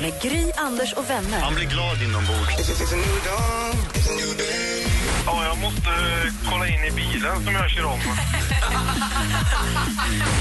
Med 0.00 0.12
Gry, 0.22 0.52
Anders 0.56 0.92
och 0.92 1.10
vänner. 1.10 1.40
Man 1.40 1.54
blir 1.54 1.66
glad 1.66 2.02
inombords. 2.02 2.70
Ja, 5.26 5.44
jag 5.44 5.58
måste 5.58 5.90
kolla 6.50 6.68
in 6.68 6.84
i 6.84 6.90
bilen 6.90 7.44
som 7.44 7.54
jag 7.54 7.70
kör 7.70 7.84
om. 7.84 8.00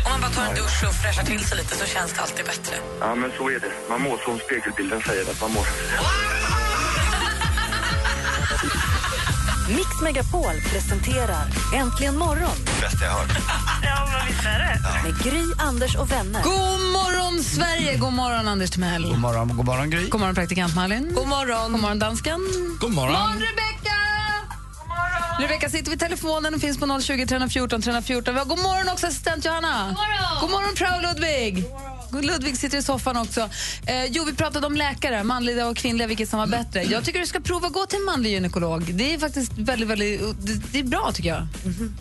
Om 0.05 0.12
man 0.12 0.22
bara 0.22 0.32
tar 0.32 0.45
en 0.49 0.55
dusch 0.55 0.84
och 0.88 0.95
fräschar 0.95 1.23
till 1.23 1.45
sig 1.45 1.58
lite 1.58 1.76
så 1.76 1.85
känns 1.85 2.13
det 2.13 2.22
alltid 2.22 2.45
bättre. 2.45 2.76
Ja, 2.99 3.16
men 3.16 3.32
så 3.38 3.49
är 3.49 3.59
det. 3.59 3.72
Man 3.90 4.02
mår 4.02 4.18
som 4.18 4.40
spegelbilden 4.40 5.02
säger 5.02 5.32
att 5.32 5.41
man 5.41 5.52
mår. 5.52 5.66
Mix 9.76 10.02
Megapol 10.02 10.54
presenterar 10.72 11.46
Äntligen 11.76 12.18
morgon 12.18 12.55
Bästa 12.82 13.05
jag 13.05 13.12
hört. 13.12 13.30
med 15.04 15.23
Gry, 15.23 15.44
Anders 15.58 15.96
och 15.96 16.12
vänner. 16.12 16.44
God 16.44 16.80
morgon, 16.94 17.44
Sverige! 17.44 17.98
God 17.98 18.13
morgon, 18.13 18.48
Anders 18.48 18.70
Timell. 18.72 19.04
God 19.04 19.20
morgon, 19.20 19.58
god 19.58 19.66
morgon 19.66 19.90
Gry. 19.90 20.10
God 20.10 20.20
morgon, 20.20 20.36
praktikant 20.36 20.76
Malin. 20.76 21.12
God 21.16 21.27
morgon, 21.27 21.72
God 21.72 21.82
morgon 21.82 22.00
dansken. 22.00 22.40
God 22.80 22.94
morgon. 22.94 23.13
God 23.13 23.22
morgon, 23.22 23.40
Rebecka! 23.40 23.96
Rebecka 25.40 25.70
sitter 25.70 25.90
vid 25.90 25.99
telefonen 25.99 26.54
och 26.54 26.62
finns 26.62 26.80
på 26.80 26.99
020 27.02 27.26
314 27.26 27.82
314. 27.82 28.34
Vi 28.34 28.40
har 28.40 28.46
god 28.46 28.60
morgon 28.60 28.90
också, 28.93 29.08
assistent 29.08 29.46
Johanna. 29.46 29.86
God 29.86 29.98
morgon, 29.98 30.41
god 30.41 30.52
morgon 30.52 30.76
prao 30.76 31.02
Ludvig. 31.02 31.63
God 31.63 31.88
Ludvig 32.12 32.57
sitter 32.57 32.77
i 32.77 32.82
soffan 32.84 33.18
också. 33.18 33.49
Eh, 33.85 34.05
jo, 34.05 34.24
vi 34.24 34.34
pratade 34.34 34.68
om 34.68 34.76
läkare, 34.76 35.24
manliga 35.24 35.68
och 35.68 35.77
kvinnliga, 35.77 36.07
vilket 36.07 36.29
som 36.29 36.40
var 36.40 36.48
bättre. 36.48 36.84
Jag 36.84 37.04
tycker 37.05 37.20
du 37.20 37.26
ska 37.26 37.40
prova 37.40 37.68
att 37.68 37.74
gå 37.74 37.85
till 37.85 37.98
en 37.99 38.05
manlig 38.05 38.32
gynekolog. 38.32 38.93
Det 38.93 39.13
är 39.13 39.20
faktiskt 39.20 39.52
väldigt, 39.57 39.90
väldigt, 39.90 40.21
det, 40.41 40.54
det 40.71 40.80
är 40.80 40.84
bra 40.84 41.12
tycker 41.13 41.30
jag. 41.30 41.48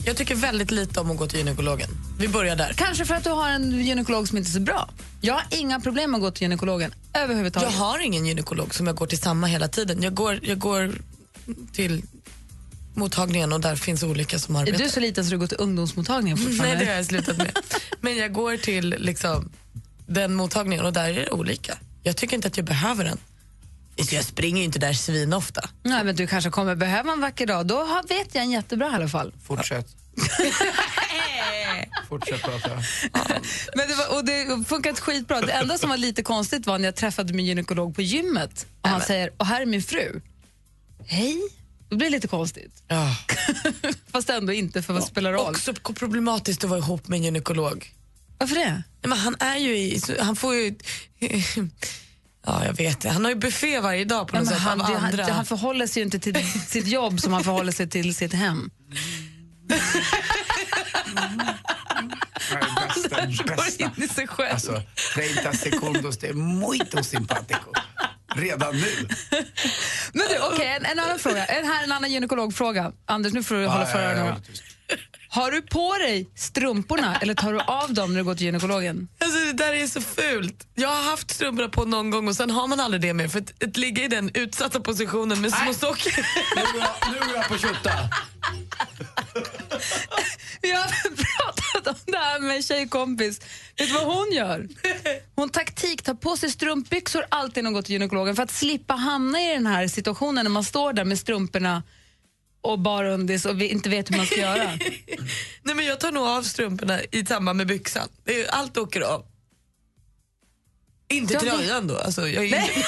Jag 0.04 0.16
tycker 0.16 0.34
väldigt 0.34 0.70
lite 0.70 1.00
om 1.00 1.10
att 1.10 1.16
gå 1.16 1.26
till 1.26 1.38
gynekologen. 1.38 1.90
Vi 2.18 2.28
börjar 2.28 2.56
där. 2.56 2.72
Kanske 2.76 3.04
för 3.04 3.14
att 3.14 3.24
du 3.24 3.30
har 3.30 3.48
en 3.50 3.80
gynekolog 3.84 4.28
som 4.28 4.38
inte 4.38 4.50
är 4.50 4.52
så 4.52 4.60
bra. 4.60 4.88
Jag 5.20 5.34
har 5.34 5.42
inga 5.50 5.80
problem 5.80 6.10
med 6.10 6.18
att 6.18 6.22
gå 6.22 6.30
till 6.30 6.42
gynekologen 6.42 6.94
Jag 7.12 7.22
överhuvudtaget. 7.22 7.74
har 7.74 7.98
ingen 7.98 8.26
gynekolog 8.26 8.74
som 8.74 8.86
jag 8.86 8.96
går 8.96 9.06
till 9.06 9.18
samma 9.18 9.46
hela 9.46 9.68
tiden. 9.68 10.02
Jag 10.02 10.14
går, 10.14 10.40
jag 10.42 10.58
går 10.58 10.92
till 11.72 12.02
mottagningen 12.94 13.52
och 13.52 13.60
där 13.60 13.76
finns 13.76 14.02
olika 14.02 14.38
som 14.38 14.56
Är 14.56 14.60
arbetar. 14.60 14.78
du 14.84 14.88
så 14.90 15.00
liten 15.00 15.24
så 15.24 15.30
du 15.30 15.38
går 15.38 15.46
till 15.46 15.56
ungdomsmottagningen 15.60 16.38
fortfarande? 16.38 16.74
Nej, 16.76 16.84
det 16.84 16.90
har 16.90 16.96
jag 16.96 17.06
slutat 17.06 17.36
med. 17.36 17.58
Men 18.00 18.16
jag 18.16 18.32
går 18.32 18.56
till 18.56 18.94
liksom, 18.98 19.50
den 20.08 20.34
mottagningen 20.34 20.84
och 20.84 20.92
där 20.92 21.10
är 21.10 21.14
det 21.14 21.30
olika. 21.30 21.78
Jag 22.02 22.16
tycker 22.16 22.36
inte 22.36 22.48
att 22.48 22.56
jag 22.56 22.66
behöver 22.66 23.04
den. 23.04 23.18
Så 24.04 24.14
Jag 24.14 24.24
springer 24.24 24.58
ju 24.58 24.64
inte 24.64 24.78
där 24.78 24.92
svinofta. 24.92 25.68
Nej, 25.82 26.04
men 26.04 26.16
du 26.16 26.26
kanske 26.26 26.50
kommer 26.50 26.74
behöva 26.74 27.12
en 27.12 27.20
vacker 27.20 27.46
dag. 27.46 27.66
Då 27.66 27.76
har, 27.76 28.08
vet 28.08 28.34
jag 28.34 28.44
en 28.44 28.50
jättebra 28.50 28.90
i 28.92 28.94
alla 28.94 29.08
fall. 29.08 29.32
Fortsätt. 29.46 29.86
Fortsätt 32.08 32.42
prata. 32.42 32.70
Men 33.74 33.88
det, 33.88 33.94
var, 33.94 34.16
och 34.18 34.24
det 34.24 34.64
funkat 34.68 35.00
skitbra. 35.00 35.40
Det 35.40 35.52
enda 35.52 35.78
som 35.78 35.90
var 35.90 35.96
lite 35.96 36.22
konstigt 36.22 36.66
var 36.66 36.78
när 36.78 36.84
jag 36.84 36.96
träffade 36.96 37.34
min 37.34 37.46
gynekolog 37.46 37.94
på 37.94 38.02
gymmet 38.02 38.66
och 38.82 38.88
han 38.88 39.00
säger, 39.00 39.30
och 39.36 39.46
här 39.46 39.62
är 39.62 39.66
min 39.66 39.82
fru. 39.82 40.20
Hej? 41.06 41.36
Det 41.88 41.96
blir 41.96 42.10
lite 42.10 42.28
konstigt. 42.28 42.82
Ja. 42.88 43.16
Fast 44.12 44.30
ändå 44.30 44.52
inte, 44.52 44.82
för 44.82 44.94
vad 44.94 45.04
spelar 45.04 45.32
roll? 45.32 45.50
Också 45.50 45.74
problematiskt 45.74 46.64
att 46.64 46.70
vara 46.70 46.80
ihop 46.80 47.08
med 47.08 47.16
en 47.16 47.24
gynekolog. 47.24 47.92
Varför 48.38 48.54
det? 48.56 48.70
Nej, 48.70 48.82
men 49.08 49.18
han 49.18 49.36
är 49.40 49.56
ju 49.56 49.76
i, 49.76 50.00
han 50.20 50.36
får 50.36 50.54
ju... 50.54 50.74
Ja, 52.46 52.64
jag 52.64 52.76
vet 52.76 53.00
det. 53.00 53.10
Han 53.10 53.24
har 53.24 53.30
ju 53.30 53.36
buffé 53.38 53.80
varje 53.80 54.04
dag 54.04 54.28
på 54.28 54.36
något 54.38 54.48
sätt 54.48 54.58
han, 54.58 54.80
av 54.80 54.86
det, 54.86 54.94
han, 54.94 55.04
andra. 55.04 55.26
det, 55.26 55.32
han 55.32 55.46
förhåller 55.46 55.86
sig 55.86 56.00
ju 56.00 56.04
inte 56.04 56.18
till 56.18 56.52
sitt 56.66 56.86
jobb 56.86 57.20
som 57.20 57.32
han 57.32 57.44
förhåller 57.44 57.72
sig 57.72 57.90
till 57.90 58.14
sitt 58.14 58.32
hem. 58.34 58.70
Anders 63.10 63.38
går 63.38 63.66
in 63.78 64.04
i 64.04 64.08
sig 64.08 64.26
själv. 64.26 64.52
Alltså, 64.52 64.82
30 65.14 65.56
segundos, 65.56 66.18
det 66.18 66.28
är 66.28 66.34
muito 66.34 67.02
simpatico. 67.02 67.72
Redan 68.36 68.76
nu. 68.76 69.08
Men 70.12 70.26
du, 70.28 70.38
okej, 70.52 70.66
en, 70.66 70.84
en 70.84 70.98
annan 70.98 71.18
fråga. 71.18 71.44
En, 71.44 71.66
här 71.66 71.80
är 71.80 71.84
en 71.84 71.92
annan 71.92 72.12
gynekologfråga. 72.12 72.92
Anders, 73.06 73.32
nu 73.32 73.42
får 73.42 73.54
du 73.54 73.66
hålla 73.66 73.86
för 73.86 74.02
Ja, 74.02 74.10
ja, 74.10 74.16
ja, 74.16 74.22
öronen. 74.22 74.42
Har 75.28 75.50
du 75.50 75.62
på 75.62 75.98
dig 75.98 76.30
strumporna 76.34 77.16
eller 77.16 77.34
tar 77.34 77.52
du 77.52 77.60
av 77.60 77.94
dem 77.94 78.12
när 78.12 78.20
du 78.20 78.24
går 78.24 78.34
till 78.34 78.46
gynekologen? 78.46 79.08
Alltså, 79.18 79.38
det 79.38 79.52
där 79.52 79.72
är 79.72 79.86
så 79.86 80.00
fult. 80.00 80.66
Jag 80.74 80.88
har 80.88 81.10
haft 81.10 81.30
strumporna 81.30 81.68
på 81.68 81.84
någon 81.84 82.10
gång 82.10 82.28
och 82.28 82.36
sen 82.36 82.50
har 82.50 82.68
man 82.68 82.80
aldrig 82.80 83.02
det 83.02 83.14
mer 83.14 83.28
för 83.28 83.38
att, 83.38 83.62
att 83.64 83.76
ligga 83.76 84.04
i 84.04 84.08
den 84.08 84.30
utsatta 84.34 84.80
positionen 84.80 85.40
med 85.40 85.52
små 85.52 85.74
socker. 85.74 86.26
Nu 87.12 87.18
går 87.28 87.36
jag, 87.36 87.48
på 87.48 87.58
tjutta. 87.58 87.90
Vi 90.62 90.72
har 90.72 90.84
pratat 91.72 92.06
om 92.06 92.12
det 92.12 92.18
här 92.18 92.40
med 92.40 92.56
en 92.56 92.62
tjejkompis. 92.62 93.40
Vet 93.76 93.88
du 93.88 93.94
vad 93.94 94.04
hon 94.04 94.32
gör? 94.32 94.68
Hon 95.34 95.50
taktik 95.50 96.02
tar 96.02 96.14
på 96.14 96.36
sig 96.36 96.50
strumpbyxor 96.50 97.24
alltid 97.28 97.64
när 97.64 97.68
hon 97.68 97.74
går 97.74 97.82
till 97.82 97.92
gynekologen 97.92 98.36
för 98.36 98.42
att 98.42 98.50
slippa 98.50 98.94
hamna 98.94 99.40
i 99.40 99.54
den 99.54 99.66
här 99.66 99.88
situationen 99.88 100.44
när 100.44 100.50
man 100.50 100.64
står 100.64 100.92
där 100.92 101.04
med 101.04 101.18
strumporna 101.18 101.82
och 102.60 102.78
bara 102.78 103.10
undis 103.14 103.44
och 103.46 103.60
vi 103.60 103.68
inte 103.68 103.88
vet 103.90 104.10
hur 104.10 104.16
man 104.16 104.26
ska 104.26 104.36
göra. 104.40 104.64
Nej, 105.62 105.74
men 105.74 105.84
jag 105.84 106.00
tar 106.00 106.12
nog 106.12 106.26
av 106.26 106.42
strumporna 106.42 107.00
i 107.12 107.26
samband 107.26 107.56
med 107.56 107.66
byxan. 107.66 108.08
Allt 108.48 108.76
åker 108.76 109.00
av. 109.00 109.26
Inte 111.08 111.34
Ja, 111.34 111.40
det- 111.40 111.50
tröjan 111.50 111.86
då. 111.86 111.98
Alltså, 111.98 112.28
jag 112.28 112.44
är 112.44 112.56
inte, 112.58 112.72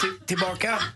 Till- 0.00 0.18
Tillbaka. 0.26 0.82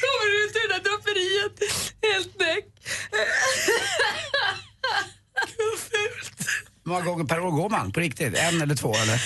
kommer 0.00 0.30
du 0.30 0.44
ut 0.44 0.56
ur 0.56 0.68
det 0.68 0.74
där 0.74 0.80
draperiet 0.90 1.60
helt 2.02 2.40
näck. 2.40 2.64
Hur 6.84 6.92
många 6.92 7.04
gånger 7.04 7.24
per 7.24 7.40
år 7.40 7.50
går 7.50 7.68
man? 7.70 7.92
På 7.92 8.00
riktigt? 8.00 8.36
En 8.38 8.62
eller 8.62 8.74
två? 8.74 8.94
Eller? 8.94 9.22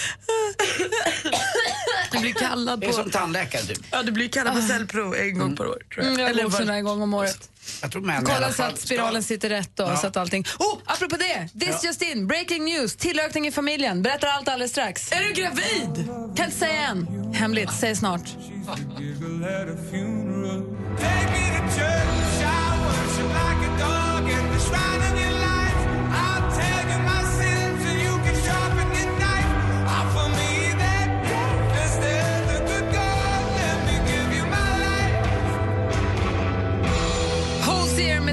Du 2.13 2.19
blir 2.19 2.33
kallad 2.33 2.81
Det 2.81 2.87
är 2.87 2.89
på, 2.89 2.97
som 2.97 3.11
tandläkare 3.11 3.63
typ. 3.63 3.79
ja, 3.91 4.03
du 4.03 4.13
blir 4.13 4.29
kallad 4.29 4.55
på 4.55 4.61
cellprov 4.63 5.15
en 5.15 5.39
gång 5.39 5.57
per 5.57 5.67
år. 5.67 5.73
Tror 5.73 5.83
jag. 5.97 6.07
Mm, 6.07 6.19
jag 6.21 6.31
Eller 6.31 6.43
går 6.43 6.51
var- 6.51 6.57
sådana 6.59 6.73
här 6.73 6.81
gång 6.83 7.03
om 7.03 7.15
året. 7.15 7.51
Jag 7.83 7.93
tror 7.93 8.03
män 8.03 8.25
Kolla 8.25 8.53
så 8.53 8.63
att 8.63 8.79
ska- 8.79 8.87
spiralen 8.87 9.23
sitter 9.23 9.49
rätt 9.49 9.81
och 9.81 9.89
Ja. 9.89 9.97
så 9.97 10.07
att 10.07 10.17
allting... 10.17 10.45
Oh, 10.59 10.79
apropå 10.85 11.17
det! 11.17 11.49
This 11.67 11.85
just 11.85 12.03
in, 12.03 12.27
breaking 12.27 12.65
news, 12.65 12.97
tillökning 12.97 13.47
i 13.47 13.53
familjen. 13.53 14.03
Berättar 14.03 14.29
allt 14.29 14.49
alldeles 14.49 14.71
strax. 14.71 15.13
Är 15.13 15.21
du 15.25 15.33
gravid? 15.33 16.09
Kan 16.37 16.45
inte 16.47 16.59
säga 16.59 16.83
än. 16.87 17.33
Hemligt, 17.35 17.73
säg 17.73 17.97
snart. 17.97 18.23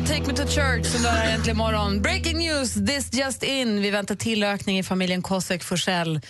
Take 0.08 0.28
Me 0.28 0.34
To 0.34 0.48
Church 0.48 0.86
som 0.86 1.02
du 1.02 1.08
har 1.08 1.16
här 1.16 1.34
äntligen 1.34 1.58
morgon. 1.58 2.02
Breaking 2.02 2.38
news, 2.38 2.74
this 2.74 3.14
just 3.14 3.44
in. 3.44 3.82
Vi 3.82 3.90
väntar 3.90 4.16
tillökning 4.16 4.80
i 4.80 4.84
familjen 4.84 5.22
Kosek 5.22 5.64
Forsell. 5.64 6.22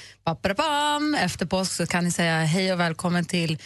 Efter 1.18 1.45
påsk 1.45 1.71
så 1.71 1.86
kan 1.88 2.03
ni 2.03 2.12
säga 2.12 2.39
hej 2.39 2.74
och 2.74 2.80
välkommen 2.80 3.25
till 3.25 3.57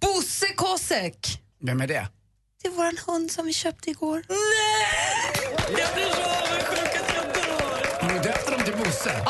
Bosse 0.00 0.46
Kosek. 0.56 1.42
Vem 1.62 1.80
är 1.80 1.86
det? 1.86 2.08
Det 2.62 2.68
är 2.68 2.72
vår 2.72 3.12
hund 3.12 3.30
som 3.30 3.46
vi 3.46 3.52
köpte 3.52 3.90
igår. 3.90 4.22
Jag 5.58 5.94
blir 5.94 6.04
så 6.04 6.22
avundsjuk 6.22 7.00
att 7.00 7.14
jag 7.14 7.24
dör. 7.34 8.02
Har 8.02 8.12
du 8.12 8.18
döpt 8.18 8.46
dem 8.46 8.62
till 8.64 8.76
Bosse? 8.84 9.24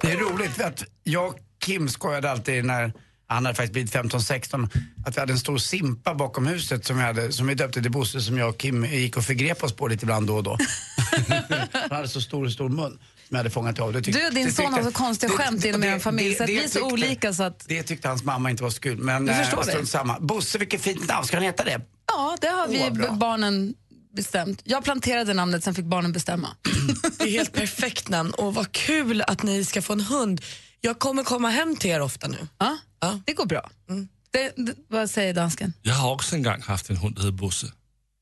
Det 0.00 0.10
är 0.10 0.16
roligt 0.16 0.50
för 0.50 0.64
att 0.64 0.84
jag 1.02 1.26
och 1.26 1.38
Kim 1.64 1.88
skojade 1.88 2.30
alltid 2.30 2.64
när 2.64 2.92
han 3.32 3.44
hade 3.46 3.56
faktiskt 3.56 3.72
blivit 3.72 3.92
15-16 3.94 4.68
att 5.06 5.16
vi 5.16 5.20
hade 5.20 5.32
en 5.32 5.38
stor 5.38 5.58
simpa 5.58 6.14
bakom 6.14 6.46
huset 6.46 6.84
som 6.86 6.96
vi, 6.96 7.02
hade, 7.02 7.32
som 7.32 7.46
vi 7.46 7.54
döpte 7.54 7.82
till 7.82 7.90
Bosse 7.90 8.20
som 8.20 8.38
jag 8.38 8.48
och 8.48 8.58
Kim 8.58 8.84
gick 8.84 9.16
och 9.16 9.24
förgrep 9.24 9.62
oss 9.64 9.72
på 9.72 9.88
lite 9.88 10.04
ibland 10.04 10.26
då 10.26 10.36
och 10.36 10.42
då. 10.42 10.58
han 11.72 11.90
hade 11.96 12.08
så 12.08 12.20
stor, 12.20 12.48
stor 12.48 12.68
mun 12.68 12.90
som 12.90 12.98
jag 13.28 13.36
hade 13.36 13.50
fångat 13.50 13.78
av. 13.80 13.92
Det 13.92 14.00
tyck- 14.00 14.12
Du 14.12 14.26
och 14.26 14.34
din 14.34 14.46
det 14.46 14.52
son 14.52 14.72
har 14.72 14.82
så 14.82 14.92
konstiga 14.92 15.32
skämt 15.32 15.64
inom 15.64 15.84
er 15.84 15.98
familj, 15.98 16.34
så 16.34 16.42
att 16.42 16.48
vi 16.48 16.56
är 16.58 16.60
så 16.62 16.68
tyckte- 16.68 16.82
olika 16.82 17.32
så 17.32 17.42
att- 17.42 17.64
Det 17.68 17.82
tyckte 17.82 18.08
hans 18.08 18.24
mamma 18.24 18.50
inte 18.50 18.62
var 18.62 18.70
så 18.70 18.80
kul. 18.80 18.98
Men 18.98 19.26
Jag 19.26 19.36
eh, 19.36 19.42
förstår 19.42 19.64
det. 19.64 19.70
strunt 19.70 19.88
samma. 19.88 20.20
Bosse, 20.20 20.58
vilket 20.58 20.80
fint 20.82 21.08
namn. 21.08 21.26
Ska 21.26 21.36
han 21.36 21.44
heta 21.44 21.64
det? 21.64 21.80
Ja, 22.06 22.36
det 22.40 22.46
har 22.46 22.68
vi 22.68 22.90
bra. 22.90 23.10
barnen 23.12 23.74
bestämt. 24.16 24.60
Jag 24.64 24.84
planterade 24.84 25.34
namnet, 25.34 25.64
sen 25.64 25.74
fick 25.74 25.84
barnen 25.84 26.12
bestämma. 26.12 26.48
Det 27.18 27.24
är 27.24 27.30
helt 27.30 27.52
perfekt 27.62 28.08
namn 28.08 28.30
och 28.30 28.54
vad 28.54 28.72
kul 28.72 29.22
att 29.26 29.42
ni 29.42 29.64
ska 29.64 29.82
få 29.82 29.92
en 29.92 30.00
hund. 30.00 30.40
Jag 30.84 30.98
kommer 30.98 31.24
komma 31.24 31.48
hem 31.50 31.76
till 31.76 31.90
er 31.90 32.00
ofta 32.00 32.28
nu. 32.28 32.48
Ja, 32.58 32.78
Ja. 33.00 33.20
det 33.26 33.32
går 33.32 33.46
bra. 33.46 33.70
Det, 34.30 34.52
det, 34.56 34.74
vad 34.88 35.10
säger 35.10 35.34
dansken? 35.34 35.72
Jag 35.82 35.94
har 35.94 36.12
också 36.12 36.34
en 36.36 36.42
gång 36.42 36.62
haft 36.62 36.90
en 36.90 36.96
hund 36.96 37.16
som 37.18 37.26
heter 37.26 37.38
Bosse. 37.38 37.66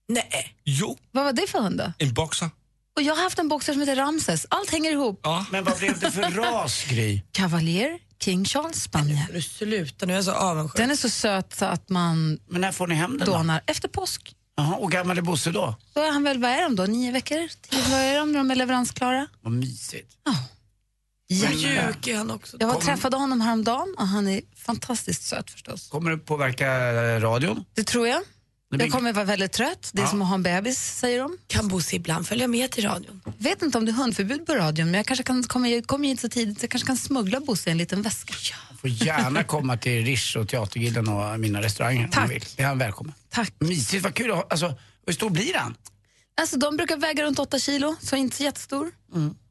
Nej. 0.08 0.56
Jo, 0.64 0.98
Vad 1.10 1.24
var 1.24 1.32
det 1.32 1.46
för 1.46 1.58
hund 1.60 1.78
då? 1.78 1.92
en 1.98 2.14
boxer. 2.14 2.50
Och 2.96 3.02
jag 3.02 3.14
har 3.16 3.22
haft 3.22 3.38
en 3.38 3.48
boxer 3.48 3.72
som 3.72 3.80
heter 3.80 3.96
Ramses. 3.96 4.46
Allt 4.50 4.70
hänger 4.70 4.90
ihop. 4.92 5.20
Ja. 5.22 5.46
Men 5.50 5.64
vad 5.64 5.78
blev 5.78 5.98
det 5.98 6.10
för 6.10 6.22
ras, 6.30 6.84
Gry? 6.88 7.22
Cavalier 7.32 7.98
King 8.22 8.44
Charles 8.44 8.88
du 9.32 9.42
sluta 9.42 10.06
nu, 10.06 10.12
jag 10.12 10.18
är 10.18 10.22
så 10.22 10.32
avundsjuk. 10.32 10.76
Den 10.76 10.90
är 10.90 10.96
så 10.96 11.08
söt 11.08 11.54
så 11.54 11.64
att 11.64 11.88
man 11.88 12.38
Men 12.48 12.60
när 12.60 12.72
får 12.72 12.86
ni 12.86 12.94
hem 12.94 13.18
den 13.18 13.26
då? 13.26 13.32
dånar. 13.32 13.60
Efter 13.66 13.88
påsk. 13.88 14.34
Jaha, 14.56 14.74
och 14.76 14.90
gammal 14.92 15.18
är 15.18 15.22
Bosse 15.22 15.50
då? 15.50 15.74
Då 15.94 16.00
är 16.00 16.12
han 16.12 16.22
väl, 16.22 16.38
vad 16.40 16.50
är 16.50 16.62
de 16.62 16.76
då, 16.76 16.82
nio 16.82 17.12
veckor? 17.12 17.48
Tio, 17.70 17.82
vad 17.90 18.00
är 18.00 18.18
de 18.18 18.32
när 18.32 18.38
de 18.38 18.50
är 18.50 18.54
leveransklara? 18.54 19.26
Vad 19.40 19.52
mysigt. 19.52 20.12
Mjuk 20.26 20.38
är 21.30 22.16
han 22.16 22.30
också. 22.30 22.56
Jag 22.60 22.66
var 22.66 22.74
och 22.74 22.80
Kom. 22.82 22.86
träffade 22.88 23.16
honom 23.16 23.40
häromdagen 23.40 23.94
och 23.98 24.06
han 24.08 24.28
är 24.28 24.40
fantastiskt 24.56 25.22
söt 25.22 25.50
förstås. 25.50 25.88
Kommer 25.88 26.10
det 26.10 26.18
påverka 26.18 26.66
eh, 26.76 27.20
radion? 27.20 27.64
Det 27.74 27.84
tror 27.84 28.08
jag. 28.08 28.22
Blir- 28.70 28.80
Jag 28.80 28.92
kommer 28.92 29.12
vara 29.12 29.24
väldigt 29.24 29.52
trött. 29.52 29.90
Det 29.92 30.00
är 30.00 30.04
Ja. 30.04 30.10
som 30.10 30.22
att 30.22 30.28
ha 30.28 30.34
en 30.34 30.42
bebis, 30.42 30.78
säger 30.98 31.18
de. 31.20 31.38
Kan 31.46 31.68
Bosse 31.68 31.96
ibland 31.96 32.26
följa 32.28 32.48
med 32.48 32.70
till 32.70 32.84
radion? 32.84 33.20
Vet 33.38 33.62
inte 33.62 33.78
om 33.78 33.84
det 33.84 33.90
är 33.90 33.94
hundförbud 33.94 34.46
på 34.46 34.54
radion, 34.54 34.86
men 34.86 34.94
jag 34.94 35.06
kanske 35.06 35.22
kan 35.22 35.42
komma 35.42 35.82
kommer 35.86 36.04
ju 36.04 36.10
inte 36.10 36.20
så 36.20 36.28
tidigt, 36.28 36.58
så 36.60 36.64
jag 36.64 36.70
kanske 36.70 36.86
kan 36.86 36.96
smuggla 36.96 37.40
Bosse 37.40 37.70
i 37.70 37.72
en 37.72 37.78
liten 37.78 38.02
väska. 38.02 38.34
får 38.80 38.90
gärna 38.90 39.44
komma 39.44 39.76
till 39.76 40.04
Rish 40.04 40.36
och 40.36 40.48
Teatergillen 40.48 41.08
och 41.08 41.40
mina 41.40 41.62
restauranger 41.62 42.04
om 42.04 42.10
Tack. 42.10 42.20
han 42.20 42.28
vill. 42.28 42.44
Det 42.56 42.62
är 42.62 42.66
han 42.66 42.78
välkommen. 42.78 43.14
Tack. 43.30 43.52
Mysigt, 43.58 44.04
vad 44.04 44.14
kul. 44.14 44.30
att 44.30 44.36
ha- 44.36 44.46
Alltså, 44.50 44.74
hur 45.06 45.12
stor 45.12 45.30
blir 45.30 45.54
han? 45.54 45.76
Alltså, 46.40 46.56
de 46.58 46.76
brukar 46.76 46.96
väga 46.96 47.24
runt 47.24 47.38
8 47.38 47.58
kilo, 47.58 47.96
så 48.02 48.16
inte 48.16 48.36
så 48.36 48.42
jättestor. 48.42 48.90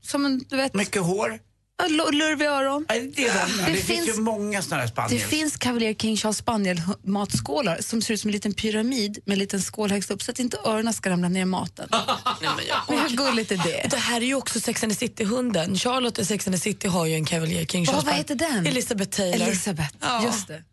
Som 0.01 0.25
en, 0.25 0.43
du 0.49 0.55
vet, 0.57 0.73
Mycket 0.73 1.01
hår? 1.01 1.39
Lurviga 1.87 2.49
öron. 2.51 2.85
Det, 2.87 2.93
är 2.95 3.47
de. 3.47 3.63
det, 3.65 3.71
Det 3.71 3.77
finns, 3.77 4.07
ju 4.07 4.13
många 4.21 4.61
sådana 4.61 4.81
här 4.81 4.87
Det 4.87 4.91
spaniels. 4.93 5.23
finns 5.29 5.57
Cavalier 5.57 5.93
King 5.93 6.17
Charles 6.17 6.37
Spaniel 6.37 6.77
hu- 6.77 6.97
matskålar 7.03 7.77
som 7.81 8.01
ser 8.01 8.13
ut 8.13 8.19
som 8.21 8.27
en 8.27 8.31
liten 8.31 8.53
pyramid 8.53 9.19
med 9.25 9.33
en 9.33 9.39
liten 9.39 9.61
skål 9.61 9.91
högst 9.91 10.11
upp 10.11 10.21
så 10.21 10.31
att 10.31 10.39
inte 10.39 10.57
öronen 10.65 10.93
ska 10.93 11.09
ramla 11.09 11.29
ner 11.29 11.41
i 11.41 11.45
maten. 11.45 11.87
Nej, 11.91 12.01
men, 12.41 12.65
jag... 12.67 12.77
Men 12.87 12.99
hur 12.99 13.17
gulligt 13.17 13.51
är 13.51 13.57
det? 13.57 13.87
Det 13.89 13.97
här 13.97 14.21
är 14.21 14.25
ju 14.25 14.35
också 14.35 14.59
Sex 14.59 14.83
and 14.83 14.91
the 14.91 14.97
City-hunden. 14.99 15.75
Charlotte 15.77 16.19
i 16.19 16.25
Sex 16.25 16.47
and 16.47 16.55
the 16.55 16.59
City 16.61 16.87
har 16.87 17.05
ju 17.05 17.13
en 17.15 17.25
Cavalier 17.25 17.65
King 17.65 17.85
Vad- 17.85 17.95
Charles 17.95 18.05
vad 18.05 18.15
heter 18.15 18.35
den? 18.35 18.65
Elizabeth 18.67 19.17
Taylor. 19.17 19.47
Elisabeth, 19.47 19.89
Ja. 20.01 20.23
just 20.25 20.47
det. 20.47 20.63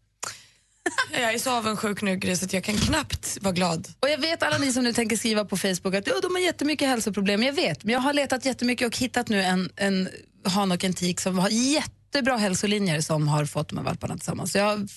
Jag 1.12 1.34
är 1.34 1.38
så 1.38 1.50
avundsjuk 1.50 2.02
nu 2.02 2.16
Gry, 2.16 2.36
så 2.36 2.44
att 2.44 2.52
jag 2.52 2.64
kan 2.64 2.76
knappt 2.76 3.38
vara 3.40 3.52
glad. 3.54 3.88
Och 4.00 4.08
jag 4.10 4.18
vet 4.18 4.42
alla 4.42 4.58
ni 4.58 4.72
som 4.72 4.84
nu 4.84 4.92
tänker 4.92 5.16
skriva 5.16 5.44
på 5.44 5.56
Facebook 5.56 5.94
att 5.94 6.06
ja, 6.06 6.14
de 6.22 6.34
har 6.34 6.42
jättemycket 6.42 6.88
hälsoproblem. 6.88 7.42
Jag 7.42 7.52
vet, 7.52 7.84
men 7.84 7.92
jag 7.92 8.00
har 8.00 8.12
letat 8.12 8.44
jättemycket 8.44 8.86
och 8.86 8.96
hittat 8.96 9.28
nu 9.28 9.42
en, 9.42 9.70
en 9.76 10.08
han 10.50 10.72
och 10.72 10.84
en 10.84 10.94
tik 10.94 11.20
som 11.20 11.38
har 11.38 11.48
jättebra 11.48 12.36
hälsolinjer 12.36 13.00
som 13.00 13.28
har 13.28 13.44
fått 13.44 13.68
de 13.68 13.78
här 13.78 13.84
valparna 13.84 14.14
tillsammans. 14.16 14.52
Så 14.52 14.58
jag 14.58 14.64
har 14.64 14.88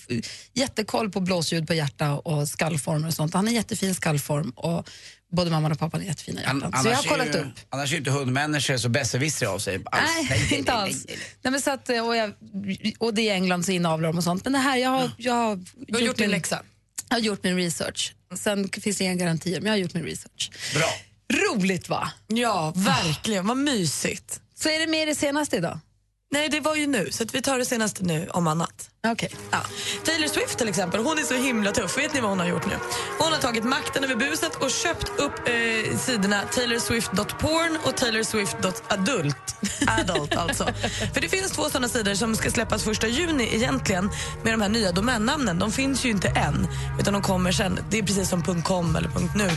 jättekoll 0.53 1.11
på 1.11 1.19
blåsljud 1.19 1.67
på 1.67 1.73
hjärta 1.73 2.13
och 2.13 2.47
skallformer 2.47 3.07
och 3.07 3.13
sånt. 3.13 3.33
Han 3.33 3.47
har 3.47 3.53
jättefin 3.53 3.95
skallform 3.95 4.49
och 4.49 4.89
både 5.31 5.51
mamman 5.51 5.71
och 5.71 5.79
pappan 5.79 5.99
har 6.01 6.07
jättefina 6.07 6.41
hjärtan. 6.41 6.63
An- 6.63 6.83
så 6.83 6.89
jag 6.89 6.95
har 6.95 7.03
är 7.03 7.07
kollat 7.07 7.27
ju, 7.27 7.39
upp. 7.39 7.47
Annars 7.69 7.89
är 7.89 7.91
ju 7.91 7.97
inte 7.97 8.11
hundmänniskor 8.11 8.77
så 8.77 8.89
besserwissrar 8.89 9.49
av 9.49 9.59
sig. 9.59 9.79
Alls. 9.85 10.09
Nej, 10.29 10.57
inte 10.57 10.71
alls. 10.73 11.05
Nej, 11.41 11.51
men 11.51 11.61
så 11.61 11.71
att, 11.71 11.89
och, 11.89 12.15
jag, 12.15 12.33
och 12.97 13.13
det 13.13 13.29
är 13.29 13.33
England 13.33 13.65
så 13.65 13.71
inavlar 13.71 14.09
de 14.09 14.17
och 14.17 14.23
sånt. 14.23 14.43
Men 14.43 14.53
det 14.53 14.59
här, 14.59 14.77
jag 14.77 14.89
har, 14.89 15.11
jag 15.17 15.33
har, 15.33 15.55
Du 15.87 15.93
har 15.93 16.01
gjort 16.01 16.17
din 16.17 16.29
läxa. 16.31 16.61
Jag 17.09 17.15
har 17.15 17.21
gjort 17.21 17.43
min 17.43 17.55
research. 17.55 18.13
Sen 18.35 18.69
finns 18.69 18.97
det 18.97 19.03
inga 19.03 19.15
garantier, 19.15 19.61
men 19.61 19.65
jag 19.65 19.73
har 19.73 19.77
gjort 19.77 19.93
min 19.93 20.03
research. 20.03 20.51
Bra. 20.73 20.89
Roligt 21.33 21.89
va? 21.89 22.11
Ja, 22.27 22.73
verkligen. 22.75 23.47
Vad 23.47 23.57
mysigt. 23.57 24.41
Så 24.61 24.69
är 24.69 24.79
det 24.79 24.87
med 24.87 25.01
i 25.01 25.05
det 25.05 25.15
senaste 25.15 25.57
idag? 25.57 25.79
Nej, 26.31 26.49
det 26.49 26.59
var 26.59 26.75
ju 26.75 26.87
nu, 26.87 27.11
så 27.11 27.25
vi 27.33 27.41
tar 27.41 27.57
det 27.57 27.65
senaste 27.65 28.03
nu 28.03 28.27
om 28.29 28.47
annat. 28.47 28.89
Okej. 29.07 29.31
Ja. 29.51 29.57
Taylor 30.05 30.27
Swift 30.27 30.57
till 30.57 30.69
exempel, 30.69 31.03
hon 31.03 31.19
är 31.19 31.23
så 31.23 31.33
himla 31.33 31.71
tuff. 31.71 31.97
Vet 31.97 32.13
ni 32.13 32.21
vad 32.21 32.29
hon 32.29 32.39
har 32.39 32.47
gjort 32.47 32.65
nu? 32.65 32.73
Hon 33.19 33.31
har 33.31 33.39
tagit 33.39 33.63
makten 33.63 34.03
över 34.03 34.15
buset 34.15 34.55
och 34.55 34.71
köpt 34.71 35.09
upp 35.19 35.33
eh, 35.47 35.97
sidorna 35.97 36.41
taylorswift.porn 36.41 37.77
och 37.83 37.97
taylorswift.adult. 37.97 39.35
Adult 39.87 40.35
alltså. 40.35 40.65
För 41.13 41.21
det 41.21 41.29
finns 41.29 41.51
två 41.51 41.69
såna 41.69 41.87
sidor 41.87 42.13
som 42.13 42.35
ska 42.35 42.51
släppas 42.51 42.83
första 42.83 43.07
juni 43.07 43.49
egentligen 43.55 44.09
med 44.43 44.53
de 44.53 44.61
här 44.61 44.69
nya 44.69 44.91
domännamnen. 44.91 45.59
De 45.59 45.71
finns 45.71 46.05
ju 46.05 46.09
inte 46.09 46.27
än, 46.27 46.67
utan 46.99 47.13
de 47.13 47.21
kommer 47.21 47.51
sen. 47.51 47.79
Det 47.89 47.97
är 47.97 48.03
precis 48.03 48.29
som 48.29 48.63
.com 48.63 48.95
eller 48.95 49.09
.nu. 49.35 49.49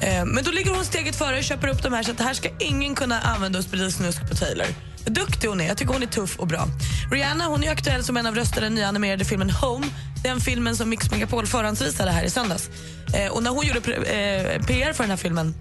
Eh, 0.00 0.24
men 0.24 0.44
då 0.44 0.50
ligger 0.50 0.74
hon 0.74 0.84
steget 0.84 1.16
före 1.16 1.38
och 1.38 1.44
köper 1.44 1.68
upp 1.68 1.82
de 1.82 1.92
här 1.92 2.02
så 2.02 2.10
att 2.10 2.20
här 2.20 2.34
ska 2.34 2.48
ingen 2.58 2.94
kunna 2.94 3.20
använda 3.20 3.58
och 3.58 3.64
sprida 3.64 3.90
snusk 3.90 4.28
på 4.30 4.36
Taylor. 4.36 4.66
Vad 5.04 5.14
duktig 5.14 5.48
hon 5.48 5.60
är. 5.60 5.68
Jag 5.68 5.76
tycker 5.76 5.92
hon 5.92 6.02
är 6.02 6.06
tuff 6.06 6.38
och 6.38 6.46
bra. 6.46 6.66
Rihanna 7.10 7.46
hon 7.46 7.64
är 7.64 7.70
aktuell 7.70 8.04
som 8.04 8.16
en 8.16 8.26
av 8.26 8.34
rösterna 8.34 8.66
i 8.66 8.68
den 8.68 8.74
nya 8.74 8.88
animerade 8.88 9.24
filmen 9.24 9.50
Home. 9.50 9.86
Den 10.22 10.40
filmen 10.40 10.76
som 10.76 10.88
Mix 10.88 11.10
Megapol 11.10 11.46
förhandsvisade 11.46 12.10
här 12.10 12.24
i 12.24 12.30
söndags. 12.30 12.70
Eh, 13.14 13.32
och 13.32 13.42
när 13.42 13.50
hon 13.50 13.66
gjorde 13.66 13.78
eh, 13.78 14.62
PR 14.66 14.92
för 14.92 15.04
den 15.04 15.10
här 15.10 15.16
filmen 15.16 15.54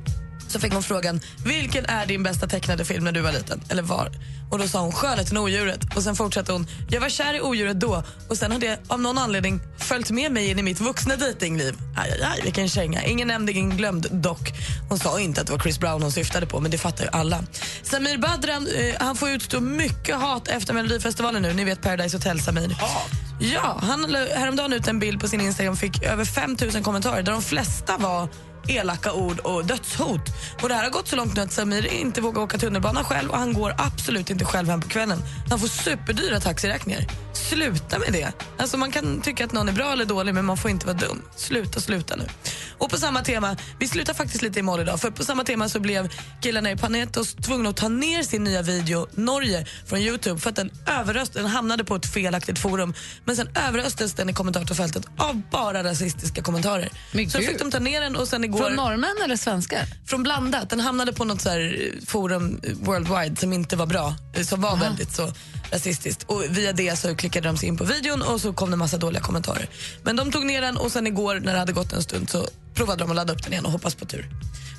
så 0.53 0.59
fick 0.59 0.73
hon 0.73 0.83
frågan 0.83 1.19
vilken 1.45 1.85
är 1.85 2.05
din 2.05 2.23
bästa 2.23 2.47
tecknade 2.47 2.85
film 2.85 3.03
när 3.03 3.11
du 3.11 3.21
var 3.21 3.31
liten? 3.31 3.61
Eller 3.69 3.83
var? 3.83 4.11
Och 4.51 4.59
då 4.59 4.67
sa 4.67 4.81
hon 4.81 4.91
Skönheten 4.91 5.38
och 5.38 5.44
odjuret. 5.44 5.95
Och 5.95 6.03
sen 6.03 6.15
fortsatte 6.15 6.51
hon 6.51 6.67
jag 6.89 7.01
var 7.01 7.09
kär 7.09 7.33
i 7.33 7.41
odjuret 7.41 7.79
då 7.79 8.03
och 8.29 8.38
sen 8.38 8.51
har 8.51 8.59
det 8.59 8.79
av 8.88 9.01
någon 9.01 9.17
anledning 9.17 9.59
följt 9.77 10.11
med 10.11 10.31
mig 10.31 10.50
in 10.50 10.59
i 10.59 10.63
mitt 10.63 10.79
vuxna 10.79 11.15
dejtingliv. 11.15 11.75
Aj, 11.97 12.11
aj, 12.11 12.23
aj, 12.23 12.41
vilken 12.44 12.69
känga. 12.69 13.03
Ingen 13.03 13.27
nämnd, 13.27 13.50
ingen 13.50 13.77
glömd 13.77 14.07
dock. 14.11 14.53
Hon 14.89 15.00
sa 15.00 15.19
inte 15.19 15.41
att 15.41 15.47
det 15.47 15.53
var 15.53 15.59
Chris 15.59 15.79
Brown 15.79 16.01
hon 16.01 16.11
syftade 16.11 16.45
på 16.45 16.59
men 16.59 16.71
det 16.71 16.77
fattar 16.77 17.03
ju 17.03 17.09
alla. 17.11 17.44
Samir 17.83 18.17
Badran 18.17 18.67
eh, 18.67 18.95
han 18.99 19.15
får 19.15 19.29
utstå 19.29 19.59
mycket 19.59 20.15
hat 20.15 20.47
efter 20.47 20.73
Melodifestivalen 20.73 21.41
nu. 21.41 21.53
Ni 21.53 21.63
vet 21.63 21.81
Paradise 21.81 22.17
Hotel 22.17 22.39
Samir. 22.39 22.75
Ja, 23.39 23.79
han 23.83 24.01
la 24.01 24.19
häromdagen 24.19 24.73
ut 24.73 24.88
en 24.88 24.99
bild 24.99 25.21
på 25.21 25.27
sin 25.27 25.41
Instagram 25.41 25.73
och 25.73 25.79
fick 25.79 26.03
över 26.03 26.25
5 26.25 26.57
000 26.73 26.83
kommentarer 26.83 27.23
där 27.23 27.31
de 27.31 27.41
flesta 27.41 27.97
var 27.97 28.29
elaka 28.68 29.13
ord 29.13 29.39
och 29.39 29.65
dödshot. 29.65 30.21
Och 30.62 30.69
det 30.69 30.75
här 30.75 30.83
har 30.83 30.89
gått 30.89 31.07
så 31.07 31.15
långt 31.15 31.36
nu 31.36 31.42
att 31.42 31.51
Samir 31.51 31.94
inte 31.94 32.21
vågar 32.21 32.42
åka 32.42 32.57
tunnelbana 32.57 33.04
själv 33.04 33.30
och 33.30 33.38
han 33.38 33.54
går 33.54 33.75
absolut 33.77 34.30
inte 34.30 34.45
själv 34.45 34.69
hem 34.69 34.81
på 34.81 34.89
kvällen. 34.89 35.19
Han 35.50 35.60
får 35.60 35.68
superdyra 35.68 36.39
taxiräkningar. 36.39 37.07
Sluta 37.33 38.00
med 38.00 38.13
det. 38.13 38.31
Alltså 38.57 38.77
man 38.77 38.92
kan 38.92 39.21
tycka 39.21 39.45
att 39.45 39.51
någon 39.51 39.69
är 39.69 39.74
bra 39.74 39.92
eller 39.92 40.06
dålig 40.06 40.33
men 40.33 40.45
man 40.45 40.57
får 40.57 40.71
inte 40.71 40.86
vara 40.86 40.98
dum. 40.98 41.21
Sluta, 41.36 41.80
sluta 41.80 42.15
nu. 42.15 42.24
Och 42.77 42.89
på 42.89 42.98
samma 42.98 43.21
tema, 43.21 43.57
vi 43.80 43.88
slutar 43.88 44.13
faktiskt 44.13 44.42
lite 44.42 44.60
i 44.60 44.62
mål 44.62 44.80
idag 44.80 45.00
för 45.00 45.12
på 45.12 45.24
samma 45.24 45.44
tema 45.44 45.69
så 45.69 45.80
blev 45.80 46.09
killarna 46.42 46.71
i 46.71 46.77
Panetos 46.77 47.33
tvungna 47.33 47.69
att 47.69 47.77
ta 47.77 47.88
ner 47.88 48.24
sin 48.24 48.44
nya 48.44 48.62
video 48.62 49.07
Norge 49.12 49.66
från 49.85 49.99
Youtube 49.99 50.40
för 50.40 50.49
att 50.49 50.56
den 50.56 50.71
överröst, 50.87 51.33
den 51.33 51.45
hamnade 51.45 51.83
på 51.83 51.95
ett 51.95 52.14
felaktigt 52.14 52.59
forum. 52.59 52.94
Men 53.26 53.35
sen 53.35 53.49
överröstes 53.68 54.14
den 54.14 54.30
i 54.30 54.33
kommentatorfältet 54.33 55.06
av 55.18 55.42
bara 55.52 55.83
rasistiska 55.83 56.42
kommentarer. 56.42 56.90
Men 57.11 57.30
så 57.30 57.37
gud. 57.37 57.47
fick 57.47 57.59
de 57.59 57.71
ta 57.71 57.80
ner 57.80 58.02
den 58.02 58.16
och 58.16 58.28
sen 58.28 58.44
igår... 58.56 58.68
Från 58.68 58.76
norrmän 58.76 59.16
eller 59.24 59.36
svenskar? 59.36 59.86
Från 60.06 60.24
blandat. 60.24 60.69
Den 60.69 60.80
hamnade 60.80 61.14
på 61.14 61.26
något 61.26 61.42
så 61.42 61.50
eh, 61.50 61.69
forum 62.06 62.60
eh, 62.64 62.74
worldwide 62.74 63.36
som 63.36 63.54
inte 63.54 63.76
var 63.76 63.86
bra, 63.86 64.16
eh, 64.36 64.44
som 64.44 64.62
var 64.62 64.78
väldigt 64.78 65.16
så 65.16 65.31
rasistiskt. 65.72 66.24
Och 66.24 66.44
via 66.50 66.74
det 66.74 67.00
så 67.00 67.16
klickade 67.16 67.48
de 67.48 67.57
sig 67.57 67.69
in 67.69 67.78
på 67.78 67.83
videon 67.83 68.22
och 68.22 68.42
så 68.42 68.54
kom 68.54 68.72
det 68.72 68.78
massa 68.78 68.98
dåliga 68.98 69.22
kommentarer. 69.22 69.69
Men 70.04 70.16
de 70.16 70.31
tog 70.31 70.45
ner 70.45 70.62
den 70.62 70.78
och 70.78 70.92
sen 70.92 71.07
igår 71.07 71.40
när 71.40 71.54
det 71.54 71.60
hade 71.60 71.74
gått 71.74 71.94
en 71.94 72.04
stund 72.04 72.30
så 72.30 72.48
provade 72.74 73.04
de 73.04 73.10
att 73.10 73.16
ladda 73.16 73.33
upp 73.33 73.44
den 73.44 73.52
igen 73.54 73.66
och 73.66 73.72
hoppas 73.72 73.95
på 73.95 74.06
tur. 74.06 74.30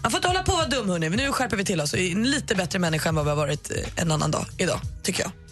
Man 0.02 0.10
får 0.10 0.18
inte 0.18 0.28
hålla 0.28 0.42
på 0.42 0.52
och 0.52 0.58
vara 0.58 0.68
dum 0.68 0.88
hörni. 0.88 1.08
Nu 1.10 1.32
skärper 1.32 1.56
vi 1.56 1.64
till 1.64 1.80
oss 1.80 1.92
och 1.92 1.98
är 1.98 2.12
en 2.12 2.30
lite 2.30 2.54
bättre 2.54 2.78
människa 2.78 3.08
än 3.08 3.14
vad 3.14 3.24
vi 3.24 3.30
har 3.30 3.36
varit 3.36 3.70
en 3.96 4.12
annan 4.12 4.30
dag 4.30 4.46
idag, 4.58 4.80
tycker 5.02 5.22
jag. 5.22 5.43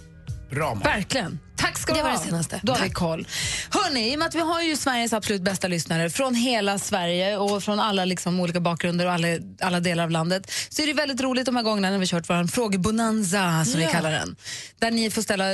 Bra, 0.54 0.74
Malin. 0.74 0.82
Verkligen. 0.82 1.38
Tack 1.56 1.78
ska 1.78 1.92
du 1.92 1.98
Det 1.98 2.02
var 2.02 2.10
ha. 2.10 2.18
det 2.18 2.24
senaste. 2.24 2.60
Då 2.62 2.72
har 2.72 2.82
vi 2.84 2.90
koll. 2.90 3.26
Hörrni, 3.70 4.12
i 4.12 4.14
och 4.14 4.18
med 4.18 4.28
att 4.28 4.34
vi 4.34 4.40
har 4.40 4.62
ju 4.62 4.76
Sveriges 4.76 5.12
absolut 5.12 5.42
bästa 5.42 5.68
lyssnare 5.68 6.10
från 6.10 6.34
hela 6.34 6.78
Sverige 6.78 7.36
och 7.36 7.62
från 7.62 7.80
alla 7.80 8.04
liksom, 8.04 8.40
olika 8.40 8.60
bakgrunder 8.60 9.06
och 9.06 9.12
alla, 9.12 9.26
alla 9.60 9.80
delar 9.80 10.04
av 10.04 10.10
landet 10.10 10.50
så 10.68 10.82
är 10.82 10.86
det 10.86 10.92
väldigt 10.92 11.20
roligt 11.20 11.46
de 11.46 11.56
här 11.56 11.62
gångerna 11.62 11.90
när 11.90 11.98
vi 11.98 12.06
kört 12.06 12.30
vår 12.30 12.46
frågebonanza 12.46 13.64
som 13.64 13.78
vi 13.80 13.82
Ja. 13.84 13.90
kallar 13.90 14.10
den. 14.12 14.36
Där 14.78 14.90
ni 14.90 15.10
får 15.10 15.22
ställa 15.22 15.44